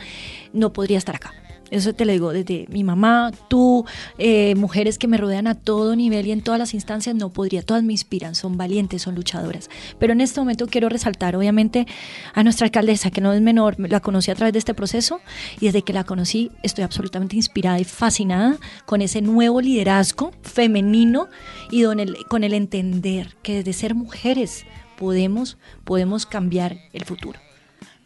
no 0.54 0.71
podría 0.71 0.99
estar 0.99 1.15
acá. 1.15 1.34
Eso 1.76 1.94
te 1.94 2.06
lo 2.06 2.14
digo 2.14 2.32
desde 2.32 2.68
mi 2.70 2.86
mamá, 2.86 3.34
tú, 3.50 3.84
eh, 4.18 4.56
mujeres 4.56 4.98
que 4.98 5.10
me 5.10 5.18
rodean 5.18 5.46
a 5.46 5.56
todo 5.56 5.94
nivel 5.98 6.26
y 6.26 6.32
en 6.32 6.42
todas 6.42 6.58
las 6.58 6.74
instancias, 6.74 7.14
no 7.16 7.34
podría, 7.34 7.64
todas 7.64 7.84
me 7.84 7.92
inspiran, 7.92 8.34
son 8.34 8.56
valientes, 8.56 9.02
son 9.02 9.14
luchadoras. 9.14 9.70
Pero 10.00 10.14
en 10.14 10.22
este 10.22 10.40
momento 10.40 10.68
quiero 10.68 10.88
resaltar, 10.88 11.36
obviamente, 11.36 11.86
a 12.34 12.44
nuestra 12.44 12.64
alcaldesa, 12.68 13.12
que 13.12 13.20
no 13.20 13.34
es 13.34 13.42
menor, 13.42 13.76
la 13.78 14.00
conocí 14.00 14.32
a 14.32 14.36
través 14.36 14.54
de 14.54 14.60
este 14.60 14.74
proceso 14.74 15.20
y 15.60 15.66
desde 15.66 15.82
que 15.82 15.92
la 15.92 16.06
conocí 16.06 16.50
estoy 16.64 16.86
absolutamente 16.86 17.36
inspirada 17.36 17.78
y 17.78 17.84
fascinada 17.84 18.58
con 18.86 19.02
ese 19.02 19.22
nuevo 19.22 19.60
liderazgo 19.60 20.32
femenino 20.44 21.28
y 21.72 21.84
con 22.30 22.46
el 22.46 22.54
entender 22.54 23.36
que 23.44 23.56
desde 23.56 23.74
ser 23.74 23.96
mujeres 23.96 24.66
podemos, 24.98 25.58
podemos 25.84 26.26
cambiar 26.26 26.78
el 26.94 27.04
futuro. 27.04 27.45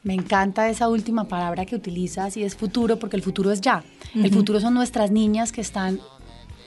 Me 0.01 0.13
encanta 0.13 0.69
esa 0.69 0.88
última 0.88 1.25
palabra 1.25 1.65
que 1.65 1.75
utilizas 1.75 2.38
y 2.38 2.43
es 2.43 2.55
futuro, 2.55 2.97
porque 2.99 3.17
el 3.17 3.21
futuro 3.21 3.51
es 3.51 3.59
ya. 3.59 3.83
El 4.15 4.33
futuro 4.33 4.62
son 4.62 4.73
nuestras 4.73 5.12
niñas 5.12 5.51
que 5.51 5.59
están 5.59 5.99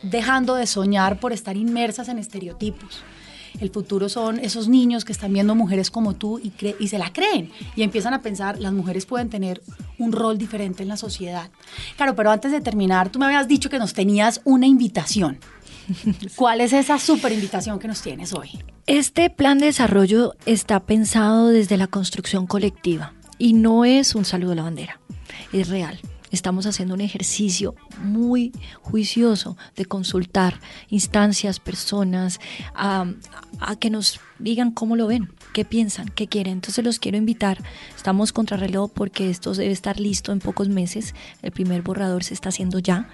dejando 0.03 0.55
de 0.55 0.67
soñar 0.67 1.19
por 1.19 1.33
estar 1.33 1.57
inmersas 1.57 2.09
en 2.09 2.19
estereotipos. 2.19 3.03
El 3.61 3.71
futuro 3.71 4.09
son 4.09 4.39
esos 4.39 4.69
niños 4.69 5.05
que 5.05 5.13
están 5.13 5.33
viendo 5.33 5.55
mujeres 5.55 5.91
como 5.91 6.15
tú 6.15 6.39
y, 6.39 6.53
y 6.79 6.89
se 6.89 6.99
la 6.99 7.13
creen 7.13 7.51
y 7.77 7.83
empiezan 7.83 8.15
a 8.15 8.23
pensar, 8.23 8.59
las 8.59 8.73
mujeres 8.73 9.07
pueden 9.07 9.29
tener 9.29 9.63
un 9.99 10.13
rol 10.13 10.37
diferente 10.37 10.83
en 10.83 10.89
la 10.89 10.97
sociedad. 10.97 11.51
Claro, 11.97 12.15
pero 12.15 12.31
antes 12.31 12.51
de 12.53 12.61
terminar, 12.61 13.11
tú 13.11 13.19
me 13.19 13.27
habías 13.27 13.49
dicho 13.49 13.71
que 13.71 13.79
nos 13.79 13.95
tenías 13.95 14.41
una 14.45 14.67
invitación. 14.67 15.39
¿Cuál 16.37 16.61
es 16.61 16.73
esa 16.73 16.99
super 16.99 17.33
invitación 17.33 17.79
que 17.79 17.89
nos 17.89 18.03
tienes 18.03 18.33
hoy? 18.33 18.51
Este 18.87 19.31
plan 19.31 19.59
de 19.59 19.67
desarrollo 19.67 20.35
está 20.45 20.81
pensado 20.81 21.49
desde 21.49 21.77
la 21.77 21.87
construcción 21.87 22.47
colectiva 22.47 23.15
y 23.43 23.55
no 23.55 23.85
es 23.85 24.15
un 24.15 24.25
saludo 24.25 24.53
a 24.53 24.55
la 24.55 24.63
bandera, 24.63 25.01
es 25.53 25.69
real. 25.69 25.99
Estamos 26.31 26.65
haciendo 26.67 26.95
un 26.95 27.01
ejercicio 27.01 27.75
muy 27.99 28.53
juicioso 28.83 29.57
de 29.75 29.85
consultar 29.85 30.61
instancias, 30.91 31.59
personas, 31.59 32.39
a, 32.73 33.05
a 33.59 33.77
que 33.77 33.91
nos 33.91 34.21
digan 34.43 34.73
cómo 34.73 34.97
lo 34.97 35.07
ven, 35.07 35.33
qué 35.53 35.65
piensan, 35.65 36.09
qué 36.09 36.27
quieren. 36.27 36.55
Entonces 36.55 36.85
los 36.85 36.99
quiero 36.99 37.17
invitar. 37.17 37.59
Estamos 37.97 38.33
reloj 38.51 38.91
porque 38.93 39.31
esto 39.31 39.55
debe 39.55 39.73
estar 39.73 40.01
listo 40.01 40.33
en 40.33 40.41
pocos 40.41 40.69
meses. 40.69 41.15
El 41.43 41.53
primer 41.53 41.83
borrador 41.83 42.25
se 42.25 42.35
está 42.35 42.49
haciendo 42.49 42.79
ya. 42.79 43.09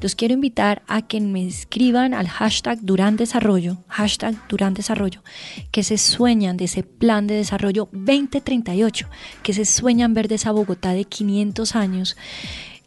Los 0.00 0.14
quiero 0.14 0.34
invitar 0.34 0.82
a 0.86 1.02
que 1.02 1.20
me 1.20 1.46
escriban 1.46 2.14
al 2.14 2.28
hashtag 2.28 2.80
Durán 2.82 3.16
Desarrollo, 3.16 3.78
hashtag 3.88 4.36
Durán 4.48 4.74
Desarrollo, 4.74 5.22
que 5.70 5.82
se 5.82 5.98
sueñan 5.98 6.56
de 6.56 6.64
ese 6.64 6.82
plan 6.82 7.26
de 7.26 7.34
desarrollo 7.34 7.88
2038, 7.92 9.08
que 9.42 9.52
se 9.52 9.64
sueñan 9.64 10.14
ver 10.14 10.28
de 10.28 10.36
esa 10.36 10.52
Bogotá 10.52 10.92
de 10.92 11.04
500 11.04 11.76
años. 11.76 12.16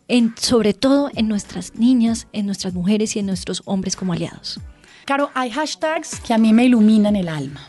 En, 0.09 0.33
sobre 0.37 0.73
todo 0.73 1.11
en 1.15 1.27
nuestras 1.27 1.75
niñas, 1.75 2.27
en 2.31 2.45
nuestras 2.45 2.73
mujeres 2.73 3.17
y 3.17 3.19
en 3.19 3.25
nuestros 3.25 3.61
hombres 3.65 3.97
como 3.97 4.13
aliados. 4.13 4.61
Claro, 5.05 5.31
hay 5.33 5.51
hashtags 5.51 6.21
que 6.21 6.33
a 6.33 6.37
mí 6.37 6.53
me 6.53 6.65
iluminan 6.65 7.17
el 7.17 7.27
alma. 7.27 7.61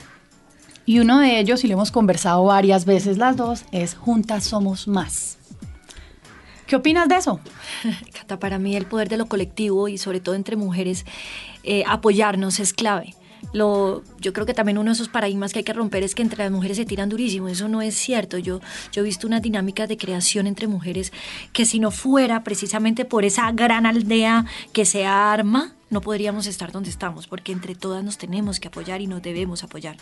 Y 0.88 1.00
uno 1.00 1.20
de 1.20 1.38
ellos, 1.38 1.64
y 1.64 1.68
lo 1.68 1.74
hemos 1.74 1.92
conversado 1.92 2.44
varias 2.44 2.86
veces 2.86 3.18
las 3.18 3.36
dos, 3.36 3.66
es 3.72 3.94
Juntas 3.94 4.44
Somos 4.44 4.88
Más. 4.88 5.36
¿Qué 6.66 6.76
opinas 6.76 7.10
de 7.10 7.16
eso? 7.16 7.40
Cata, 8.18 8.38
para 8.38 8.58
mí 8.58 8.74
el 8.74 8.86
poder 8.86 9.10
de 9.10 9.18
lo 9.18 9.26
colectivo 9.26 9.88
y 9.88 9.98
sobre 9.98 10.20
todo 10.20 10.34
entre 10.34 10.56
mujeres, 10.56 11.04
eh, 11.62 11.84
apoyarnos 11.86 12.58
es 12.58 12.72
clave. 12.72 13.14
Lo, 13.52 14.02
yo 14.18 14.32
creo 14.32 14.46
que 14.46 14.54
también 14.54 14.78
uno 14.78 14.90
de 14.90 14.94
esos 14.94 15.10
paradigmas 15.10 15.52
que 15.52 15.58
hay 15.58 15.64
que 15.64 15.74
romper 15.74 16.04
es 16.04 16.14
que 16.14 16.22
entre 16.22 16.42
las 16.42 16.50
mujeres 16.50 16.78
se 16.78 16.86
tiran 16.86 17.10
durísimo. 17.10 17.48
Eso 17.48 17.68
no 17.68 17.82
es 17.82 17.94
cierto. 17.94 18.38
Yo, 18.38 18.62
yo 18.90 19.02
he 19.02 19.04
visto 19.04 19.26
una 19.26 19.40
dinámica 19.40 19.86
de 19.86 19.98
creación 19.98 20.46
entre 20.46 20.68
mujeres 20.68 21.12
que 21.52 21.66
si 21.66 21.80
no 21.80 21.90
fuera 21.90 22.44
precisamente 22.44 23.04
por 23.04 23.26
esa 23.26 23.52
gran 23.52 23.84
aldea 23.84 24.46
que 24.72 24.86
se 24.86 25.04
arma, 25.04 25.74
no 25.90 26.00
podríamos 26.00 26.46
estar 26.46 26.72
donde 26.72 26.90
estamos, 26.90 27.26
porque 27.26 27.52
entre 27.52 27.74
todas 27.74 28.04
nos 28.04 28.18
tenemos 28.18 28.60
que 28.60 28.68
apoyar 28.68 29.00
y 29.00 29.06
nos 29.06 29.22
debemos 29.22 29.64
apoyar. 29.64 29.96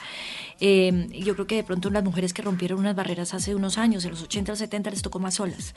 Eh, 0.61 1.09
yo 1.12 1.35
creo 1.35 1.46
que 1.46 1.57
de 1.57 1.64
pronto 1.64 1.90
las 1.90 2.05
mujeres 2.05 2.33
que 2.33 2.42
rompieron 2.42 2.79
unas 2.79 2.96
barreras 2.96 3.35
hace 3.35 3.55
unos 3.55 3.79
años, 3.79 4.05
en 4.05 4.11
los 4.12 4.22
80 4.22 4.53
o 4.53 4.57
70, 4.57 4.90
les 4.90 5.03
tocó 5.03 5.18
más 5.18 5.35
solas, 5.35 5.75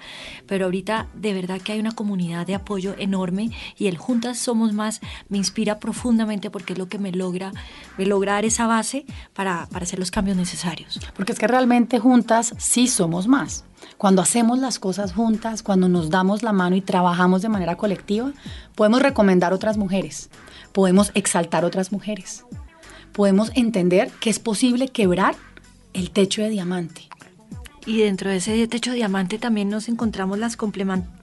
pero 0.47 0.65
ahorita 0.65 1.07
de 1.13 1.33
verdad 1.33 1.61
que 1.61 1.73
hay 1.73 1.79
una 1.79 1.91
comunidad 1.91 2.45
de 2.47 2.55
apoyo 2.55 2.95
enorme 2.97 3.51
y 3.77 3.87
el 3.87 3.97
Juntas 3.97 4.39
Somos 4.39 4.73
Más 4.73 5.01
me 5.27 5.37
inspira 5.37 5.79
profundamente 5.79 6.49
porque 6.49 6.73
es 6.73 6.79
lo 6.79 6.89
que 6.89 6.99
me 6.99 7.11
logra, 7.11 7.51
me 7.97 8.05
lograr 8.05 8.45
esa 8.45 8.67
base 8.67 9.05
para, 9.33 9.67
para 9.71 9.83
hacer 9.83 9.99
los 9.99 10.11
cambios 10.11 10.37
necesarios. 10.37 10.99
Porque 11.15 11.33
es 11.33 11.39
que 11.39 11.47
realmente 11.47 11.99
juntas 11.99 12.53
sí 12.57 12.87
somos 12.87 13.27
más. 13.27 13.65
Cuando 13.97 14.21
hacemos 14.21 14.59
las 14.59 14.79
cosas 14.79 15.13
juntas, 15.13 15.63
cuando 15.63 15.89
nos 15.89 16.09
damos 16.09 16.43
la 16.43 16.53
mano 16.53 16.75
y 16.75 16.81
trabajamos 16.81 17.41
de 17.41 17.49
manera 17.49 17.75
colectiva, 17.75 18.31
podemos 18.75 19.01
recomendar 19.01 19.53
otras 19.53 19.77
mujeres, 19.77 20.29
podemos 20.71 21.11
exaltar 21.15 21.65
otras 21.65 21.91
mujeres, 21.91 22.45
podemos 23.11 23.51
entender 23.55 24.11
que 24.19 24.29
es 24.29 24.39
posible 24.39 24.87
quebrar 24.87 25.35
el 25.93 26.11
techo 26.11 26.41
de 26.41 26.49
diamante. 26.49 27.09
Y 27.85 27.99
dentro 27.99 28.29
de 28.29 28.37
ese 28.37 28.67
techo 28.67 28.91
de 28.91 28.97
diamante 28.97 29.39
también 29.39 29.69
nos 29.69 29.89
encontramos 29.89 30.37
las 30.37 30.55
complementariedades, 30.55 31.18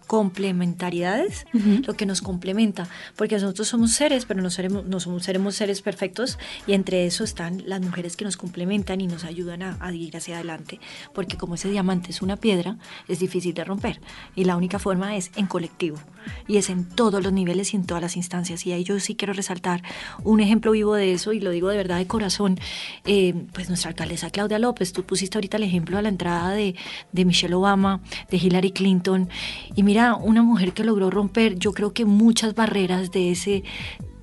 lo 1.84 1.94
que 1.94 2.06
nos 2.06 2.22
complementa, 2.22 2.88
porque 3.16 3.34
nosotros 3.34 3.68
somos 3.68 3.92
seres, 3.92 4.24
pero 4.24 4.40
no, 4.40 4.50
seremos, 4.50 4.86
no 4.86 5.00
somos, 5.00 5.24
seremos 5.24 5.56
seres 5.56 5.82
perfectos 5.82 6.38
y 6.66 6.72
entre 6.72 7.06
eso 7.06 7.24
están 7.24 7.62
las 7.66 7.80
mujeres 7.80 8.16
que 8.16 8.24
nos 8.24 8.36
complementan 8.36 9.00
y 9.00 9.06
nos 9.06 9.24
ayudan 9.24 9.62
a, 9.62 9.76
a, 9.80 9.92
ir 9.92 10.16
hacia 10.16 10.36
adelante, 10.36 10.80
porque 11.12 11.36
como 11.36 11.56
ese 11.56 11.70
diamante 11.70 12.10
es 12.10 12.22
una 12.22 12.36
piedra, 12.36 12.76
es 13.08 13.18
difícil 13.18 13.54
de 13.54 13.64
romper 13.64 14.00
y 14.34 14.44
la 14.44 14.56
única 14.56 14.78
forma 14.78 15.16
es 15.16 15.30
en 15.36 15.46
colectivo 15.46 15.98
y 16.46 16.56
es 16.56 16.70
en 16.70 16.84
todos 16.84 17.22
los 17.22 17.32
niveles 17.32 17.74
y 17.74 17.76
en 17.76 17.84
todas 17.84 18.02
las 18.02 18.16
instancias 18.16 18.64
y 18.66 18.72
ahí 18.72 18.84
yo 18.84 18.98
sí 19.00 19.16
quiero 19.16 19.32
resaltar 19.32 19.82
un 20.22 20.40
ejemplo 20.40 20.72
vivo 20.72 20.94
de 20.94 21.12
eso 21.12 21.32
y 21.32 21.40
lo 21.40 21.50
digo 21.50 21.68
de 21.68 21.76
verdad 21.76 21.98
de 21.98 22.06
corazón, 22.06 22.58
eh, 23.04 23.34
pues 23.52 23.68
nuestra 23.68 23.90
alcaldesa 23.90 24.30
Claudia 24.30 24.58
López, 24.58 24.92
tú 24.92 25.02
pusiste 25.02 25.38
ahorita 25.38 25.56
el 25.56 25.64
ejemplo 25.64 25.98
a 25.98 26.02
la 26.02 26.08
entrada 26.08 26.50
de, 26.50 26.76
de 27.12 27.24
Michelle 27.24 27.54
Obama, 27.54 28.00
de 28.30 28.36
Hillary 28.36 28.70
Clinton 28.70 29.28
y 29.74 29.82
mira 29.82 29.95
Una 29.96 30.42
mujer 30.42 30.74
que 30.74 30.84
logró 30.84 31.10
romper, 31.10 31.58
yo 31.58 31.72
creo 31.72 31.94
que 31.94 32.04
muchas 32.04 32.54
barreras 32.54 33.12
de 33.12 33.30
ese 33.30 33.64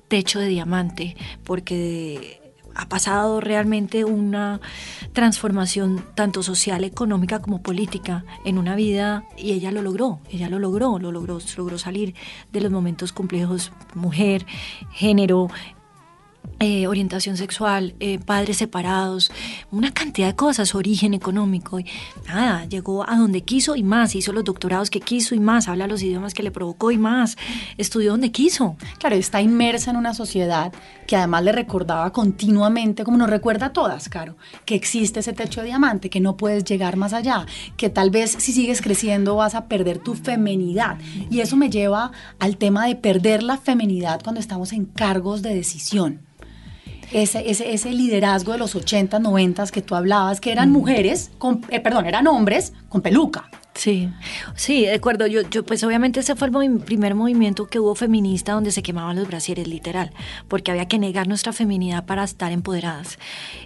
techo 0.06 0.38
de 0.38 0.46
diamante, 0.46 1.16
porque 1.42 2.40
ha 2.76 2.88
pasado 2.88 3.40
realmente 3.40 4.04
una 4.04 4.60
transformación 5.12 6.04
tanto 6.14 6.44
social, 6.44 6.84
económica 6.84 7.40
como 7.40 7.60
política 7.60 8.24
en 8.44 8.58
una 8.58 8.76
vida 8.76 9.24
y 9.36 9.50
ella 9.50 9.72
lo 9.72 9.82
logró, 9.82 10.20
ella 10.30 10.48
lo 10.48 10.60
logró, 10.60 11.00
lo 11.00 11.10
logró, 11.10 11.38
logró 11.56 11.78
salir 11.78 12.14
de 12.52 12.60
los 12.60 12.70
momentos 12.70 13.12
complejos, 13.12 13.72
mujer, 13.94 14.46
género, 14.92 15.48
eh, 16.60 16.86
orientación 16.86 17.36
sexual, 17.36 17.94
eh, 18.00 18.18
padres 18.18 18.58
separados, 18.58 19.32
una 19.70 19.92
cantidad 19.92 20.28
de 20.28 20.36
cosas, 20.36 20.74
origen 20.74 21.14
económico. 21.14 21.80
Y 21.80 21.86
nada, 22.26 22.64
llegó 22.66 23.08
a 23.08 23.16
donde 23.16 23.42
quiso 23.42 23.76
y 23.76 23.82
más, 23.82 24.14
hizo 24.14 24.32
los 24.32 24.44
doctorados 24.44 24.90
que 24.90 25.00
quiso 25.00 25.34
y 25.34 25.40
más, 25.40 25.68
habla 25.68 25.86
los 25.86 26.02
idiomas 26.02 26.34
que 26.34 26.42
le 26.42 26.50
provocó 26.50 26.90
y 26.90 26.98
más, 26.98 27.36
estudió 27.76 28.12
donde 28.12 28.30
quiso. 28.30 28.76
Claro, 28.98 29.16
está 29.16 29.40
inmersa 29.42 29.90
en 29.90 29.96
una 29.96 30.14
sociedad 30.14 30.72
que 31.06 31.16
además 31.16 31.44
le 31.44 31.52
recordaba 31.52 32.12
continuamente, 32.12 33.04
como 33.04 33.18
nos 33.18 33.30
recuerda 33.30 33.66
a 33.66 33.72
todas, 33.72 34.08
Caro, 34.08 34.36
que 34.64 34.74
existe 34.74 35.20
ese 35.20 35.32
techo 35.32 35.60
de 35.60 35.66
diamante, 35.66 36.10
que 36.10 36.20
no 36.20 36.36
puedes 36.36 36.64
llegar 36.64 36.96
más 36.96 37.12
allá, 37.12 37.46
que 37.76 37.90
tal 37.90 38.10
vez 38.10 38.36
si 38.38 38.52
sigues 38.52 38.80
creciendo 38.80 39.36
vas 39.36 39.54
a 39.54 39.66
perder 39.66 39.98
tu 39.98 40.14
femenidad. 40.14 40.98
Y 41.30 41.40
eso 41.40 41.56
me 41.56 41.70
lleva 41.70 42.12
al 42.38 42.56
tema 42.56 42.86
de 42.86 42.96
perder 42.96 43.42
la 43.42 43.58
femenidad 43.58 44.20
cuando 44.22 44.40
estamos 44.40 44.72
en 44.72 44.84
cargos 44.84 45.42
de 45.42 45.54
decisión 45.54 46.23
ese, 47.22 47.50
ese, 47.50 47.72
ese 47.72 47.92
liderazgo 47.92 48.52
de 48.52 48.58
los 48.58 48.74
80, 48.74 49.18
90 49.18 49.66
que 49.66 49.82
tú 49.82 49.94
hablabas, 49.94 50.40
que 50.40 50.52
eran 50.52 50.70
mujeres, 50.70 51.30
con, 51.38 51.64
eh, 51.70 51.80
perdón, 51.80 52.06
eran 52.06 52.26
hombres 52.26 52.72
con 52.88 53.02
peluca. 53.02 53.48
Sí, 53.74 54.08
sí, 54.54 54.82
de 54.82 54.94
acuerdo. 54.94 55.26
Yo, 55.26 55.42
yo, 55.42 55.64
pues 55.64 55.82
obviamente 55.82 56.20
ese 56.20 56.36
fue 56.36 56.48
el 56.48 56.80
primer 56.80 57.16
movimiento 57.16 57.66
que 57.66 57.80
hubo 57.80 57.96
feminista 57.96 58.52
donde 58.52 58.70
se 58.70 58.84
quemaban 58.84 59.16
los 59.16 59.26
brasieres, 59.26 59.66
literal, 59.66 60.12
porque 60.46 60.70
había 60.70 60.86
que 60.86 60.98
negar 60.98 61.26
nuestra 61.26 61.52
feminidad 61.52 62.06
para 62.06 62.22
estar 62.22 62.52
empoderadas. 62.52 63.18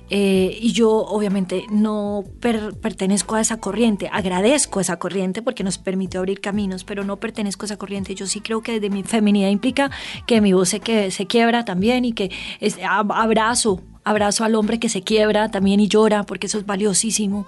Eh, 0.08 0.56
y 0.60 0.72
yo 0.72 0.90
obviamente 0.90 1.66
no 1.70 2.24
pertenezco 2.40 3.34
a 3.34 3.42
esa 3.42 3.58
corriente, 3.58 4.08
agradezco 4.10 4.80
esa 4.80 4.98
corriente 4.98 5.42
porque 5.42 5.62
nos 5.62 5.76
permitió 5.76 6.20
abrir 6.20 6.40
caminos, 6.40 6.84
pero 6.84 7.04
no 7.04 7.18
pertenezco 7.18 7.64
a 7.64 7.66
esa 7.66 7.76
corriente. 7.76 8.14
Yo 8.14 8.26
sí 8.26 8.40
creo 8.40 8.62
que 8.62 8.80
desde 8.80 8.88
mi 8.88 9.02
feminidad 9.02 9.50
implica 9.50 9.90
que 10.26 10.40
mi 10.40 10.54
voz 10.54 10.70
se, 10.70 10.80
que, 10.80 11.10
se 11.10 11.26
quiebra 11.26 11.66
también 11.66 12.06
y 12.06 12.12
que 12.14 12.30
es, 12.60 12.78
abrazo 12.82 13.82
abrazo 14.08 14.44
al 14.44 14.54
hombre 14.54 14.78
que 14.78 14.88
se 14.88 15.02
quiebra 15.02 15.50
también 15.50 15.80
y 15.80 15.88
llora, 15.88 16.24
porque 16.24 16.46
eso 16.46 16.58
es 16.58 16.66
valiosísimo. 16.66 17.46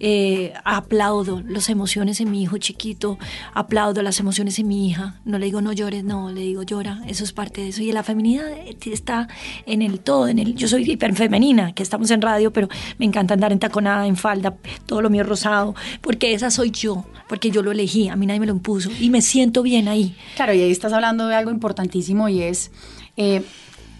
Eh, 0.00 0.52
aplaudo 0.64 1.42
las 1.46 1.68
emociones 1.68 2.20
en 2.20 2.30
mi 2.30 2.42
hijo 2.42 2.58
chiquito, 2.58 3.18
aplaudo 3.52 4.02
las 4.02 4.18
emociones 4.18 4.58
en 4.58 4.68
mi 4.68 4.88
hija. 4.88 5.20
No 5.24 5.38
le 5.38 5.46
digo 5.46 5.60
no 5.60 5.72
llores, 5.72 6.04
no, 6.04 6.30
le 6.30 6.40
digo 6.40 6.62
llora, 6.62 7.02
eso 7.06 7.24
es 7.24 7.32
parte 7.32 7.60
de 7.60 7.68
eso. 7.68 7.82
Y 7.82 7.92
la 7.92 8.02
feminidad 8.02 8.46
está 8.84 9.28
en 9.66 9.82
el 9.82 10.00
todo, 10.00 10.28
en 10.28 10.38
el, 10.38 10.54
yo 10.54 10.68
soy 10.68 10.90
hiperfemenina, 10.90 11.72
que 11.72 11.82
estamos 11.82 12.10
en 12.10 12.22
radio, 12.22 12.52
pero 12.52 12.68
me 12.98 13.04
encanta 13.04 13.34
andar 13.34 13.52
en 13.52 13.58
taconada, 13.58 14.06
en 14.06 14.16
falda, 14.16 14.54
todo 14.86 15.02
lo 15.02 15.10
mío 15.10 15.24
rosado, 15.24 15.74
porque 16.00 16.32
esa 16.32 16.50
soy 16.50 16.70
yo, 16.70 17.04
porque 17.28 17.50
yo 17.50 17.62
lo 17.62 17.72
elegí, 17.72 18.08
a 18.08 18.16
mí 18.16 18.26
nadie 18.26 18.40
me 18.40 18.46
lo 18.46 18.52
impuso 18.52 18.90
y 18.98 19.10
me 19.10 19.20
siento 19.20 19.62
bien 19.62 19.88
ahí. 19.88 20.16
Claro, 20.36 20.54
y 20.54 20.62
ahí 20.62 20.70
estás 20.70 20.92
hablando 20.92 21.28
de 21.28 21.34
algo 21.34 21.50
importantísimo 21.50 22.28
y 22.28 22.42
es... 22.42 22.70
Eh, 23.16 23.42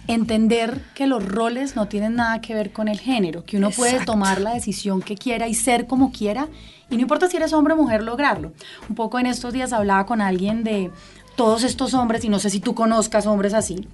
entender 0.07 0.81
que 0.95 1.07
los 1.07 1.25
roles 1.25 1.77
no 1.77 1.89
tienen 1.89 2.17
nada 2.17 2.41
que 2.41 2.55
ver 2.55 2.73
con 2.73 2.89
el 2.89 2.99
género, 2.99 3.45
que 3.45 3.57
uno 3.57 3.71
puede 3.71 4.05
tomar 4.05 4.41
la 4.41 4.55
decisión 4.55 5.03
que 5.03 5.17
quiera 5.17 5.47
y 5.49 5.55
ser 5.55 5.87
como 5.87 6.11
quiera, 6.11 6.49
y 6.91 6.97
no 6.97 7.03
importa 7.03 7.29
si 7.29 7.37
eres 7.37 7.53
hombre 7.53 7.75
o 7.75 7.77
mujer, 7.77 8.03
lograrlo. 8.03 8.53
Un 8.89 8.97
poco 8.97 9.19
en 9.19 9.27
estos 9.27 9.53
días 9.53 9.73
hablaba 9.73 10.07
con 10.07 10.21
alguien 10.21 10.65
de 10.65 10.91
todos 11.37 11.63
estos 11.63 11.95
hombres, 11.95 12.25
y 12.25 12.29
no 12.29 12.39
sé 12.39 12.51
si 12.51 12.61
tú 12.61 12.75
conozcas 12.75 13.27
hombres 13.27 13.55
así, 13.55 13.87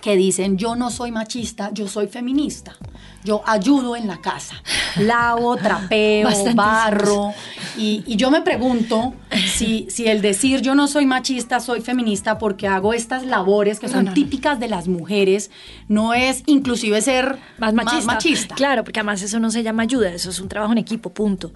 que 0.00 0.16
dicen, 0.16 0.58
yo 0.58 0.76
no 0.76 0.90
soy 0.90 1.12
machista, 1.12 1.70
yo 1.72 1.88
soy 1.88 2.06
feminista. 2.08 2.76
Yo 3.24 3.40
ayudo 3.46 3.94
en 3.94 4.08
la 4.08 4.20
casa, 4.20 4.56
lavo, 4.96 5.56
trapeo, 5.62 6.28
barro. 6.54 7.32
Y, 7.76 8.02
y, 8.04 8.16
yo 8.16 8.32
me 8.32 8.42
pregunto 8.42 9.14
si, 9.46 9.86
si 9.90 10.08
el 10.08 10.20
decir 10.22 10.60
yo 10.60 10.74
no 10.74 10.88
soy 10.88 11.06
machista, 11.06 11.60
soy 11.60 11.80
feminista 11.80 12.38
porque 12.38 12.66
hago 12.66 12.92
estas 12.92 13.24
labores 13.24 13.78
que 13.78 13.88
son 13.88 14.12
típicas 14.12 14.58
de 14.58 14.66
las 14.66 14.88
mujeres, 14.88 15.52
no 15.86 16.14
es 16.14 16.42
inclusive 16.46 17.00
ser 17.00 17.38
más 17.58 17.72
machista. 17.74 17.96
más 17.96 18.06
machista. 18.06 18.54
Claro, 18.56 18.82
porque 18.82 18.98
además 19.00 19.22
eso 19.22 19.38
no 19.38 19.52
se 19.52 19.62
llama 19.62 19.84
ayuda, 19.84 20.12
eso 20.12 20.30
es 20.30 20.40
un 20.40 20.48
trabajo 20.48 20.72
en 20.72 20.78
equipo, 20.78 21.10
punto. 21.10 21.52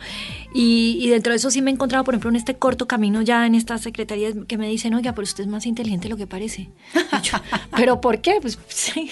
Y, 0.55 0.99
y, 1.01 1.09
dentro 1.09 1.33
de 1.33 1.39
eso 1.39 1.51
sí 1.51 1.63
me 1.63 1.71
he 1.71 1.75
encontrado, 1.75 2.05
por 2.05 2.15
ejemplo, 2.15 2.31
en 2.31 2.37
este 2.37 2.57
corto 2.57 2.87
camino 2.87 3.23
ya 3.23 3.45
en 3.45 3.57
estas 3.57 3.83
secretarías 3.83 4.35
que 4.47 4.57
me 4.57 4.69
dicen, 4.69 4.95
oiga, 4.95 5.13
pero 5.13 5.25
usted 5.25 5.45
es 5.45 5.51
más 5.51 5.67
inteligente 5.67 6.05
de 6.05 6.11
lo 6.11 6.17
que 6.17 6.27
parece. 6.29 6.71
Yo, 7.23 7.39
pero 7.77 8.01
¿por 8.01 8.21
qué? 8.21 8.26
Pues 8.41 8.59
sí, 8.69 9.11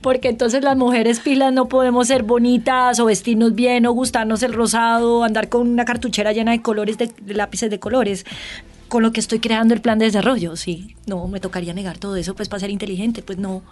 porque 0.00 0.28
entonces 0.28 0.62
las 0.62 0.76
mujeres 0.76 1.20
pilas 1.20 1.52
no 1.52 1.68
podemos 1.68 2.08
ser 2.08 2.22
bonitas 2.22 2.98
o 3.00 3.06
vestirnos 3.06 3.54
bien 3.54 3.86
o 3.86 3.92
gustarnos 3.92 4.42
el 4.42 4.52
rosado, 4.52 5.24
andar 5.24 5.48
con 5.48 5.68
una 5.68 5.84
cartuchera 5.84 6.32
llena 6.32 6.52
de 6.52 6.62
colores, 6.62 6.98
de, 6.98 7.10
de 7.20 7.34
lápices 7.34 7.70
de 7.70 7.78
colores 7.78 8.24
con 8.88 9.02
lo 9.02 9.12
que 9.12 9.20
estoy 9.20 9.40
creando 9.40 9.74
el 9.74 9.80
plan 9.80 9.98
de 9.98 10.04
desarrollo, 10.04 10.56
sí, 10.56 10.94
no, 11.06 11.26
me 11.28 11.40
tocaría 11.40 11.74
negar 11.74 11.98
todo 11.98 12.16
eso, 12.16 12.34
pues 12.34 12.48
para 12.48 12.60
ser 12.60 12.70
inteligente, 12.70 13.22
pues 13.22 13.38
no, 13.38 13.62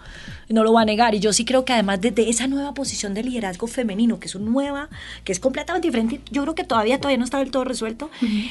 no 0.49 0.63
lo 0.63 0.73
va 0.73 0.81
a 0.81 0.85
negar. 0.85 1.15
Y 1.15 1.19
yo 1.19 1.31
sí 1.31 1.45
creo 1.45 1.63
que 1.63 1.73
además 1.73 2.01
desde 2.01 2.29
esa 2.29 2.47
nueva 2.47 2.73
posición 2.73 3.13
de 3.13 3.23
liderazgo 3.23 3.67
femenino, 3.67 4.19
que 4.19 4.27
es 4.27 4.35
una 4.35 4.49
nueva, 4.49 4.89
que 5.23 5.31
es 5.31 5.39
completamente 5.39 5.87
diferente, 5.87 6.21
yo 6.31 6.41
creo 6.43 6.55
que 6.55 6.63
todavía, 6.63 6.99
todavía 6.99 7.17
no 7.17 7.23
está 7.23 7.39
del 7.39 7.51
todo 7.51 7.63
resuelto, 7.63 8.09
uh 8.21 8.25
-huh. 8.25 8.49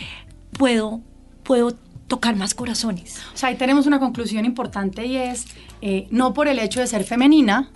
puedo, 0.57 1.01
puedo 1.43 1.77
tocar 2.15 2.37
más 2.37 2.55
corazones. 2.55 3.21
O 3.35 3.37
sea, 3.37 3.49
ahí 3.49 3.57
tenemos 3.57 3.89
una 3.89 3.99
conclusión 3.99 4.45
importante 4.45 5.05
y 5.05 5.17
es, 5.17 5.47
eh, 5.83 6.07
no 6.11 6.33
por 6.33 6.47
el 6.47 6.61
hecho 6.61 6.79
de 6.79 6.87
ser 6.87 7.03
femenina, 7.03 7.71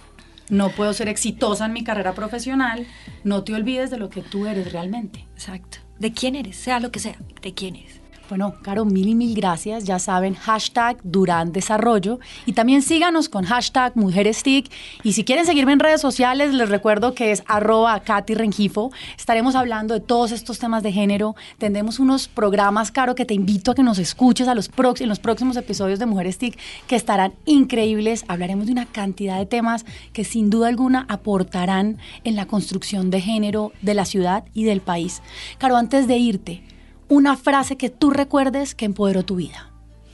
no 0.48 0.70
puedo 0.70 0.92
ser 0.92 1.08
exitosa 1.08 1.66
en 1.66 1.72
mi 1.72 1.82
carrera 1.82 2.14
profesional, 2.14 2.86
no 3.24 3.42
te 3.42 3.52
olvides 3.52 3.90
de 3.90 3.98
lo 3.98 4.10
que 4.10 4.22
tú 4.22 4.46
eres 4.46 4.72
realmente. 4.72 5.26
Exacto. 5.34 5.78
De 5.98 6.12
quién 6.12 6.36
eres, 6.36 6.56
sea 6.56 6.78
lo 6.78 6.92
que 6.92 7.00
sea, 7.00 7.16
de 7.42 7.52
quién 7.52 7.74
eres. 7.74 7.97
Bueno, 8.28 8.54
Caro, 8.62 8.84
mil 8.84 9.08
y 9.08 9.14
mil 9.14 9.34
gracias. 9.34 9.84
Ya 9.84 9.98
saben, 9.98 10.34
hashtag 10.34 10.98
Durán 11.02 11.52
Desarrollo. 11.52 12.18
Y 12.44 12.52
también 12.52 12.82
síganos 12.82 13.28
con 13.28 13.44
hashtag 13.44 13.96
MujeresTIC. 13.96 14.70
Y 15.02 15.12
si 15.14 15.24
quieren 15.24 15.46
seguirme 15.46 15.72
en 15.72 15.80
redes 15.80 16.00
sociales, 16.00 16.52
les 16.52 16.68
recuerdo 16.68 17.14
que 17.14 17.32
es 17.32 17.42
arroba 17.46 18.00
Katy 18.00 18.34
Rengifo. 18.34 18.92
Estaremos 19.16 19.54
hablando 19.54 19.94
de 19.94 20.00
todos 20.00 20.32
estos 20.32 20.58
temas 20.58 20.82
de 20.82 20.92
género. 20.92 21.36
Tendremos 21.58 21.98
unos 21.98 22.28
programas, 22.28 22.90
Caro, 22.90 23.14
que 23.14 23.24
te 23.24 23.34
invito 23.34 23.70
a 23.70 23.74
que 23.74 23.82
nos 23.82 23.98
escuches 23.98 24.48
a 24.48 24.54
los 24.54 24.68
en 25.00 25.08
los 25.08 25.18
próximos 25.18 25.56
episodios 25.56 25.98
de 25.98 26.06
Mujeres 26.06 26.38
TIC, 26.38 26.58
que 26.86 26.96
estarán 26.96 27.34
increíbles. 27.46 28.24
Hablaremos 28.28 28.66
de 28.66 28.72
una 28.72 28.86
cantidad 28.86 29.38
de 29.38 29.46
temas 29.46 29.84
que 30.12 30.24
sin 30.24 30.50
duda 30.50 30.68
alguna 30.68 31.04
aportarán 31.08 31.98
en 32.24 32.36
la 32.36 32.46
construcción 32.46 33.10
de 33.10 33.20
género 33.20 33.72
de 33.82 33.94
la 33.94 34.04
ciudad 34.04 34.44
y 34.54 34.64
del 34.64 34.80
país. 34.80 35.20
Caro, 35.58 35.76
antes 35.76 36.06
de 36.06 36.16
irte, 36.16 36.62
una 37.08 37.36
frase 37.36 37.76
que 37.76 37.90
tú 37.90 38.10
recuerdes 38.10 38.74
que 38.74 38.84
empoderó 38.84 39.24
tu 39.24 39.36
vida. 39.36 39.70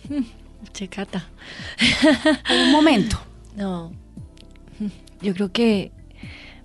Checata. 0.72 1.28
un 2.50 2.72
momento. 2.72 3.18
No. 3.56 3.92
Yo 5.20 5.34
creo 5.34 5.52
que 5.52 5.92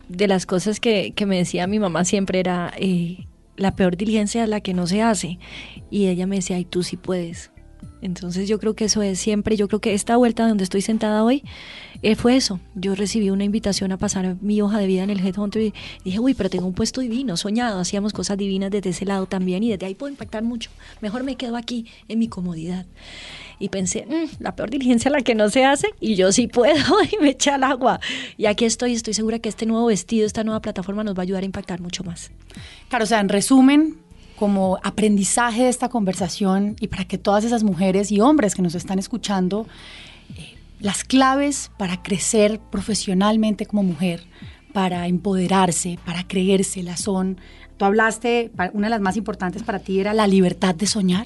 de 0.08 0.28
las 0.28 0.46
cosas 0.46 0.80
que, 0.80 1.12
que 1.12 1.26
me 1.26 1.38
decía 1.38 1.68
mi 1.68 1.80
mamá 1.80 2.04
siempre 2.04 2.40
era 2.40 2.74
eh, 2.78 3.28
la 3.60 3.76
peor 3.76 3.98
diligencia 3.98 4.44
es 4.44 4.50
la 4.50 4.62
que 4.62 4.74
no 4.74 4.88
se 4.88 5.02
hace. 5.02 5.38
Y 5.92 6.08
ella 6.08 6.26
me 6.26 6.38
decía, 6.38 6.58
y 6.58 6.66
tú 6.66 6.84
sí 6.84 6.98
puedes. 6.98 7.52
Entonces 8.02 8.48
yo 8.48 8.60
creo 8.60 8.76
que 8.76 8.86
eso 8.86 9.02
es 9.02 9.20
siempre, 9.20 9.58
yo 9.58 9.68
creo 9.68 9.80
que 9.80 9.94
esta 9.94 10.16
vuelta 10.16 10.48
donde 10.48 10.64
estoy 10.64 10.82
sentada 10.82 11.24
hoy 11.24 11.44
eh, 12.02 12.16
fue 12.16 12.38
eso. 12.38 12.60
Yo 12.76 12.96
recibí 12.96 13.30
una 13.30 13.44
invitación 13.44 13.92
a 13.92 13.98
pasar 13.98 14.38
mi 14.42 14.62
hoja 14.62 14.80
de 14.80 14.88
vida 14.88 15.04
en 15.04 15.10
el 15.10 15.20
Headhunter 15.20 15.62
y 15.62 15.74
dije, 16.06 16.20
uy, 16.20 16.34
pero 16.34 16.50
tengo 16.50 16.66
un 16.66 16.74
puesto 16.74 17.02
divino, 17.02 17.36
soñado, 17.36 17.80
hacíamos 17.80 18.14
cosas 18.14 18.38
divinas 18.38 18.72
desde 18.72 18.92
ese 18.92 19.06
lado 19.06 19.26
también 19.26 19.64
y 19.64 19.72
desde 19.72 19.86
ahí 19.86 19.96
puedo 19.96 20.12
impactar 20.12 20.44
mucho. 20.44 20.72
Mejor 21.02 21.24
me 21.24 21.36
quedo 21.36 21.58
aquí 21.58 21.88
en 22.08 22.20
mi 22.20 22.30
comodidad. 22.30 22.86
Y 23.60 23.68
pensé, 23.68 24.06
mm, 24.06 24.42
la 24.42 24.56
peor 24.56 24.70
diligencia 24.70 25.12
la 25.12 25.22
que 25.22 25.36
no 25.36 25.50
se 25.50 25.66
hace 25.66 25.90
y 26.00 26.16
yo 26.16 26.32
sí 26.32 26.48
puedo 26.48 27.04
y 27.12 27.22
me 27.22 27.32
eché 27.32 27.52
al 27.52 27.64
agua. 27.64 28.00
Y 28.38 28.46
aquí 28.46 28.64
estoy, 28.64 28.94
estoy 28.94 29.14
segura 29.14 29.40
que 29.40 29.50
este 29.50 29.66
nuevo 29.66 29.88
vestido, 29.88 30.26
esta 30.26 30.46
nueva 30.46 30.62
plataforma 30.62 31.04
nos 31.04 31.16
va 31.16 31.20
a 31.20 31.24
ayudar 31.24 31.44
a 31.44 31.46
impactar 31.46 31.82
mucho 31.82 32.06
más. 32.06 32.32
Claro, 32.88 33.04
o 33.04 33.08
sea, 33.08 33.20
en 33.20 33.28
resumen, 33.28 33.98
como 34.40 34.80
aprendizaje 34.84 35.64
de 35.64 35.70
esta 35.70 35.90
conversación 35.90 36.78
y 36.80 36.88
para 36.88 37.04
que 37.04 37.18
todas 37.18 37.44
esas 37.44 37.64
mujeres 37.64 38.10
y 38.10 38.22
hombres 38.22 38.56
que 38.56 38.62
nos 38.62 38.74
están 38.74 38.98
escuchando, 38.98 39.68
eh, 40.38 40.56
las 40.80 41.04
claves 41.04 41.72
para 41.78 42.02
crecer 42.02 42.62
profesionalmente 42.72 43.66
como 43.66 43.84
mujer, 43.84 44.24
para 44.72 45.08
empoderarse, 45.08 46.00
para 46.06 46.26
creérsela 46.26 46.96
son, 46.96 47.38
tú 47.76 47.84
hablaste, 47.84 48.50
una 48.72 48.88
de 48.88 48.92
las 48.92 49.02
más 49.02 49.18
importantes 49.18 49.62
para 49.64 49.80
ti 49.80 50.00
era 50.00 50.14
la 50.14 50.26
libertad 50.26 50.74
de 50.74 50.88
soñar. 50.88 51.26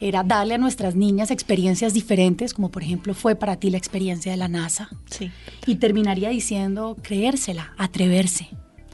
Era 0.00 0.22
darle 0.22 0.54
a 0.54 0.58
nuestras 0.58 0.94
niñas 0.94 1.30
experiencias 1.30 1.92
diferentes, 1.92 2.54
como 2.54 2.70
por 2.70 2.82
ejemplo 2.82 3.12
fue 3.12 3.34
para 3.34 3.56
ti 3.56 3.68
la 3.68 3.76
experiencia 3.76 4.32
de 4.32 4.38
la 4.38 4.48
NASA. 4.48 4.88
Sí. 5.10 5.30
Y 5.66 5.74
terminaría 5.74 6.30
diciendo 6.30 6.96
creérsela, 7.02 7.74
atreverse, 7.76 8.48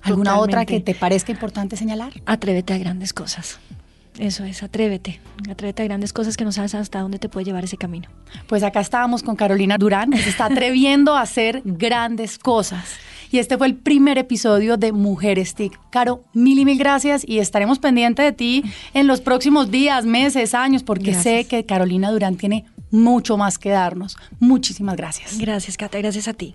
¿Alguna 0.06 0.38
otra 0.38 0.64
que 0.64 0.80
te 0.80 0.94
parezca 0.94 1.32
importante 1.32 1.76
señalar? 1.76 2.12
Atrévete 2.26 2.72
a 2.72 2.78
grandes 2.78 3.12
cosas. 3.12 3.58
Eso 4.18 4.44
es, 4.44 4.62
atrévete. 4.62 5.20
Atrévete 5.50 5.82
a 5.82 5.84
grandes 5.84 6.12
cosas 6.12 6.36
que 6.36 6.44
no 6.44 6.52
sabes 6.52 6.74
hasta 6.74 7.00
dónde 7.00 7.18
te 7.18 7.28
puede 7.28 7.44
llevar 7.44 7.64
ese 7.64 7.76
camino. 7.76 8.08
Pues 8.46 8.62
acá 8.62 8.80
estábamos 8.80 9.22
con 9.22 9.36
Carolina 9.36 9.76
Durán, 9.78 10.10
que 10.10 10.18
se 10.18 10.30
está 10.30 10.46
atreviendo 10.46 11.14
a 11.14 11.22
hacer 11.22 11.60
grandes 11.64 12.38
cosas. 12.38 12.96
Y 13.30 13.38
este 13.38 13.58
fue 13.58 13.66
el 13.66 13.74
primer 13.74 14.18
episodio 14.18 14.76
de 14.76 14.92
Mujeres 14.92 15.54
TIC. 15.54 15.78
Caro, 15.90 16.22
mil 16.32 16.58
y 16.58 16.64
mil 16.64 16.78
gracias 16.78 17.22
y 17.26 17.40
estaremos 17.40 17.78
pendientes 17.78 18.24
de 18.24 18.32
ti 18.32 18.62
en 18.94 19.06
los 19.06 19.20
próximos 19.20 19.70
días, 19.70 20.06
meses, 20.06 20.54
años, 20.54 20.82
porque 20.82 21.12
sé 21.12 21.44
que 21.44 21.66
Carolina 21.66 22.10
Durán 22.10 22.36
tiene 22.36 22.64
mucho 22.90 23.36
más 23.36 23.58
que 23.58 23.70
darnos. 23.70 24.16
Muchísimas 24.38 24.96
gracias. 24.96 25.38
Gracias, 25.38 25.76
Cata. 25.76 25.98
Gracias 25.98 26.28
a 26.28 26.34
ti. 26.34 26.54